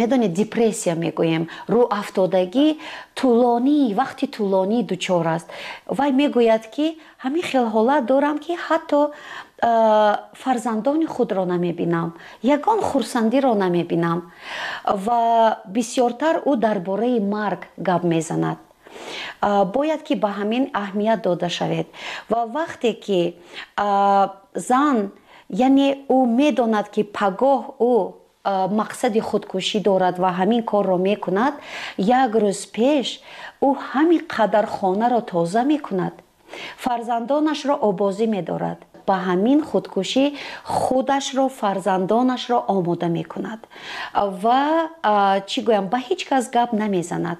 [0.00, 1.42] медонед депрессия мегӯем.
[1.72, 2.68] Рӯ афтодагӣ
[3.18, 5.48] тӯлонӣ вақти тӯлонӣ дучор аст.
[5.98, 6.86] Вай мегӯяд ки
[7.24, 9.00] ҳамин хел ҳолат дорам ки ҳатто
[9.62, 14.32] фарзандони худро намебинам ягон хурсандиро намебинам
[14.84, 18.58] ва бисёртар ӯ дар бораи марг гап мезанад.
[19.74, 21.86] Бояд ки ба ҳамин аҳамият дода шавед
[22.30, 23.20] ва вақте ки
[24.54, 25.12] зан
[25.50, 27.94] яъне ӯ медонад ки пагоҳ ӯ
[28.80, 31.54] мақсади худкушӣ дорад ва ҳамин корро мекунад
[31.98, 33.08] як рӯз пеш
[33.66, 36.14] ӯ ҳамин қадар хонаро тоза мекунад.
[36.84, 38.78] Фарзандонашро обозӣ медорад
[39.08, 40.24] ба ҳамин худкушӣ
[40.64, 43.60] худашро фарзандонашро омода мекунад
[44.42, 44.62] ва
[45.50, 47.38] чӣ гӯям ба ҳеҷ кас гап намезанад.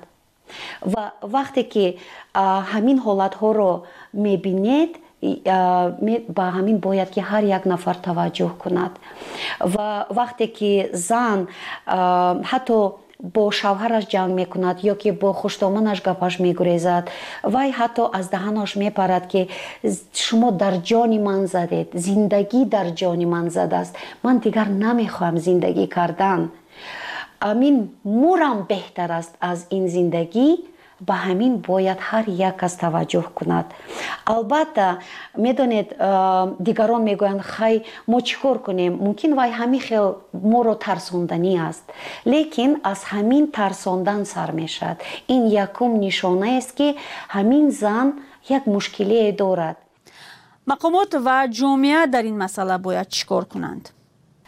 [0.92, 1.04] Ва
[1.36, 1.84] вақте ки
[2.72, 3.72] ҳамин ҳолатҳоро
[4.26, 4.92] мебинед
[6.36, 8.92] ба ҳамин бояд ки ҳар як нафар таваҷҷӯҳ кунад.
[9.74, 9.88] Ва
[10.18, 10.72] вақте ки
[11.08, 11.38] зан
[12.50, 12.78] ҳатто
[13.22, 17.04] бо шавҳараш ҷанг мекунад ё ки бо хуштоманаш гапаш мегурезад
[17.54, 19.40] вай ҳатто аз даҳанаш мепарад ки
[20.24, 23.92] шумо дар ҷони ман задед зиндагӣ дар ҷони ман задааст.
[24.24, 26.40] Ман дигар намехоҳам зиндагӣ кардан.
[27.50, 30.48] Амин мурам беҳтар аст аз ин зиндагӣ
[31.00, 33.66] ба ҳамин бояд ҳар як кас таваҷҷӯҳ кунад.
[34.24, 34.98] Албатта
[35.44, 35.88] медонед
[36.66, 37.74] дигарон мегӯянд хай
[38.10, 38.92] мо чӣ кор кунем?
[39.04, 40.06] Мумкин вай ҳамин хел
[40.52, 41.84] моро тарсонданӣ аст
[42.32, 44.98] лекин аз ҳамин тарсондан сар мешавад.
[45.34, 46.88] Ин якум нишонаест ки
[47.36, 48.08] ҳамин зан
[48.56, 49.76] як мушкилие дорад.
[50.70, 53.95] Мақомот ва ҷомеа дар ин масъала бояд чӣ кор кунанд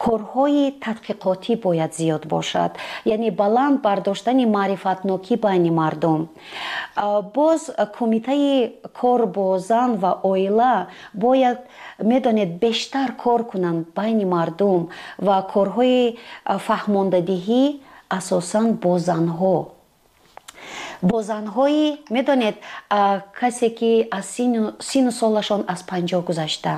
[0.05, 2.72] корҳои тадқиқотӣ бояд зиёд бошад
[3.14, 6.20] яъне баланд бардоштани маърифатнокӣ байни мардум.
[7.36, 7.62] Боз
[7.96, 8.53] кумитаи
[9.01, 10.74] кор бо зан ва оила
[11.24, 11.59] бояд
[12.11, 14.80] медонед бештар кор кунанд байни мардум
[15.26, 16.03] ва корҳои
[16.66, 17.62] фаҳмондадиҳӣ
[18.18, 19.57] асосан бо занҳо.
[21.03, 21.84] Бо занҳои
[22.16, 22.57] медонед
[23.40, 24.26] касе ки аз
[24.90, 26.74] сину солашон аз панҷоҳ гузашта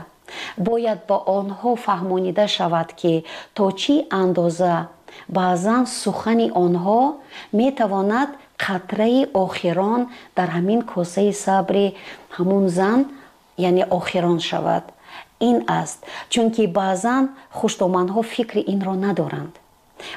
[0.68, 3.14] бояд ба онҳо фаҳмонида шавад ки
[3.57, 4.76] то чӣ андоза?
[5.37, 7.01] Баъзан сухани онҳо
[7.61, 8.31] метавонад
[8.64, 10.01] қатраи охирон
[10.37, 11.87] дар ҳамин косаи сабри
[12.37, 13.01] ҳамун зан
[13.68, 14.85] яъне охирон шавад.
[15.49, 15.99] Ин аст
[16.33, 17.24] чунки баъзан
[17.59, 19.55] хуштомандҳо фикри инро надоранд.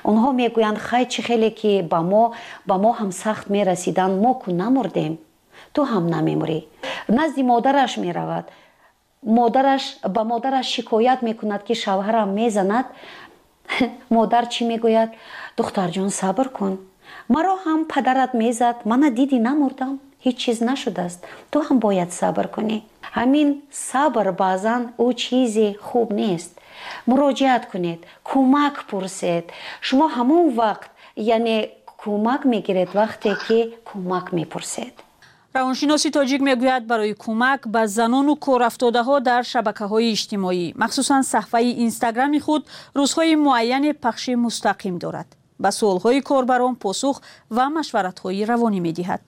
[0.09, 2.24] Онҳо мегӯянд хай чӣ хеле ки ба мо
[2.68, 5.14] ба мо ҳам сахт мерасиданд мо ку намурдем?
[5.74, 6.59] Ту ҳам намемурӣ
[7.18, 8.45] назди модараш меравад
[9.26, 9.84] модараш
[10.15, 12.86] ба модараш шикоят мекунад ки шавҳарам мезанад
[14.15, 15.09] модар чӣ мегӯяд?
[15.57, 16.74] Духтарҷон сабр кун.
[17.34, 19.93] Маро ҳам падарат мезад мана дидӣ намурдам
[20.26, 21.19] ҳеҷ чиз нашудааст.
[21.51, 22.78] Ту ҳам бояд сабр кунӣ
[23.15, 23.49] ҳамин
[23.89, 26.51] сабр баъзан ӯ чизи хуб нест.
[27.09, 27.99] Муроҷиат кунед
[28.30, 29.45] кӯмак пурсед.
[29.86, 30.91] Шумо ҳамон вақт
[31.36, 31.57] яъне
[32.01, 34.95] кӯмак мегиред вақте ки кӯмак мепурсед
[35.56, 40.66] равоншиноси тоҷик мегӯяд барои кӯмак ба занону корафтодаҳо дар шабакаҳои иҷтимоӣ.
[40.82, 42.64] Махсусан саҳфаи инстаграми худ
[42.99, 45.30] рӯзҳои муайяне пахши мустақим дорад.
[45.64, 47.16] Ба суолҳои корбарон посух
[47.56, 49.22] ва машваратҳои равонӣ медиҳад.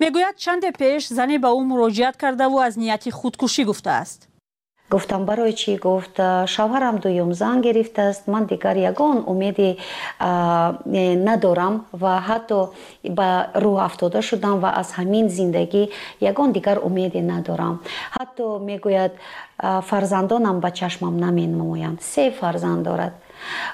[0.00, 4.20] Мегӯяд чанде пеш зане ба ӯ муроҷиат кардаву аз нияти худкушӣ гуфтааст
[4.90, 5.72] гуфтам барои чӣ?
[5.78, 6.16] Гуфт
[6.54, 7.32] шавҳарам дуюм.
[7.32, 9.76] Зан гирифтааст ман дигар ягон умеде
[11.28, 12.58] надорам ва ҳатто
[13.18, 13.28] ба
[13.62, 15.82] рӯҳ афтода шудам ва аз ҳамин зиндагӣ
[16.30, 17.80] ягон дигар умеде надорам.
[18.16, 19.12] Ҳатто мегӯяд
[19.88, 23.14] фарзандонам ба чашмам наменамоянд се фарзанд дорад.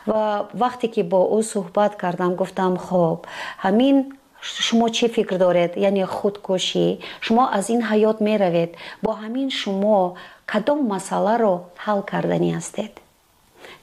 [0.07, 3.19] Ва вақте ки бо ӯ суҳбат кардам гуфтам хоб
[3.65, 3.97] ҳамин
[4.41, 5.73] шумо чӣ фикр доред?
[5.77, 6.89] Яъне худкушӣ?
[7.25, 8.71] Шумо аз ин ҳаёт меравед?
[9.05, 9.99] Бо ҳамин шумо
[10.51, 12.93] кадом масъаларо ҳал карданӣ ҳастед?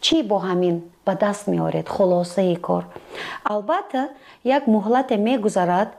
[0.06, 1.86] Чӣ бо ҳамин ба даст меоред?
[1.96, 2.84] Хулосаи кор.
[3.54, 4.04] Албатта
[4.58, 5.90] як муҳлате мегузарад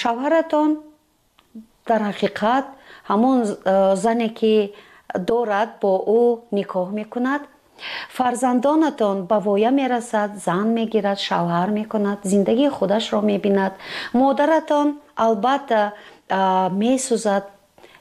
[0.00, 0.70] шавҳаратон
[1.88, 2.64] дар ҳақиқат
[3.10, 3.38] ҳамон
[4.04, 4.54] зане ки
[5.30, 6.22] дорад бо ӯ
[6.58, 7.42] никоҳ мекунад
[8.16, 13.72] фарзандонатон ба воя мерасад зан мегирад шавҳар мекунад зиндагии худашро мебинад.
[14.12, 14.86] Модаратон
[15.24, 15.80] албатта
[16.82, 17.44] месӯзад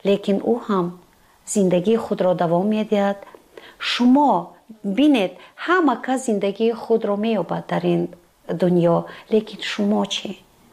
[0.07, 0.87] лекин ӯ ҳам
[1.53, 3.17] зиндагии худро давом медиҳад.
[3.89, 4.31] Шумо
[4.83, 5.31] бинед
[5.65, 8.03] ҳама кас зиндагии худро меёбад дар ин
[8.61, 8.97] дунё
[9.33, 10.29] лекин шумо чӣ?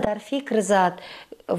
[0.06, 0.94] Дар фикр зад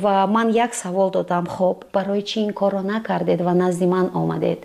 [0.03, 4.59] ва ман як савол додам хоб барои чӣ ин корро накардед ва назди ман омадед?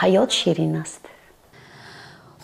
[0.00, 1.01] Ҳаёт ширин аст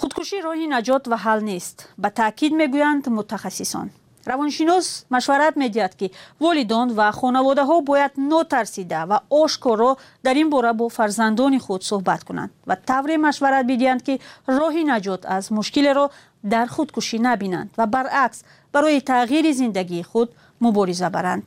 [0.00, 1.76] худкушӣ роҳи наҷот ва ҳал нест.
[2.02, 3.88] Ба таъкид мегӯянд мутахассисон.
[4.30, 6.06] Равоншинос машварат медиҳад ки
[6.44, 9.90] волидон ва хонаводаҳо бояд нотарсида ва ошкоро
[10.26, 14.14] дар ин бора бо фарзандони худ суҳбат кунанд ва тавре машварат бидиҳанд ки
[14.58, 16.06] роҳи наҷот аз мушкилеро
[16.52, 18.38] дар худкушӣ набинанд ва баръакс
[18.74, 20.28] барои тағйири зиндагии худ
[20.64, 21.44] мубориза баранд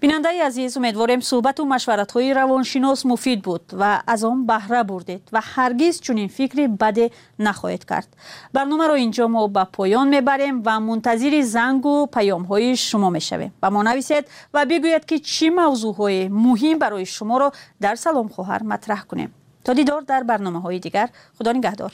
[0.00, 6.00] бинандаи азиз умедворем суҳбату машваратҳои равоншинос муфид буд ва аз он баҳра бурдед ва ҳаргиз
[6.00, 8.08] чунин фикри баде нахоҳед кард.
[8.52, 13.52] Барномаро ин ҷо мо ба поён мебарем ва мунтазири зангу паёмҳои шумо мешавем.
[13.62, 17.48] Ба мо нависед ва бигӯед ки чӣ мавзӯъҳое муҳим барои шуморо
[17.80, 19.30] дар салом хоҳар матраҳ кунем.
[19.64, 21.08] То дидор дар барномаҳои дигар.
[21.36, 21.92] Худо нигаҳдор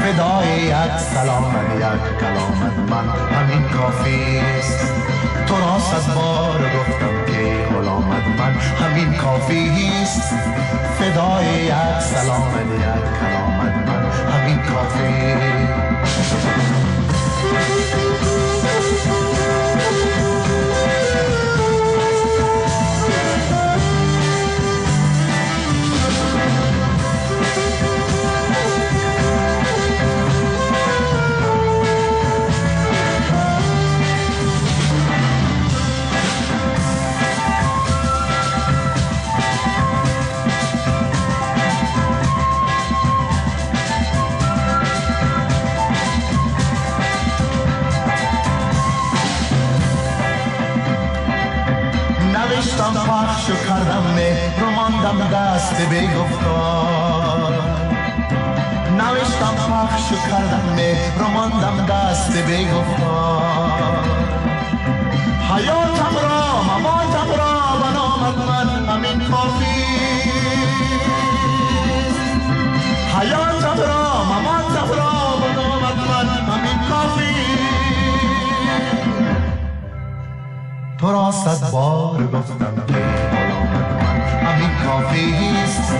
[0.00, 4.92] فدای یک سلامت یک کلامت من همین کافی است
[5.46, 10.34] تو را صد بار گفتم که غلامت من همین کافی است
[10.98, 14.58] فدای یک سلامت یک کلامت من همین
[52.90, 55.74] کافی پخش کردم مهر رو ماندم دست
[56.18, 57.52] گفتار
[58.90, 62.32] نوشتم پخش کردم مهر رو ماندم دست
[62.74, 64.04] گفتار
[65.56, 69.69] حیاتم را مماتم را و نامت من همین کافی
[82.20, 83.00] صد بار گفتم که
[83.36, 85.92] غلامت من همین کافیست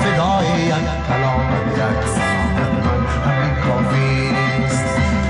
[0.00, 2.42] فدای یک کلامت یک من.
[3.64, 4.84] کافیست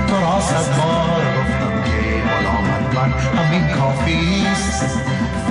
[0.07, 0.39] تو را
[1.85, 4.99] که کافیست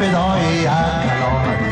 [0.00, 1.71] فدای یک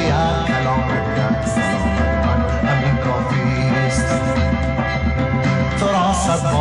[6.37, 6.60] सब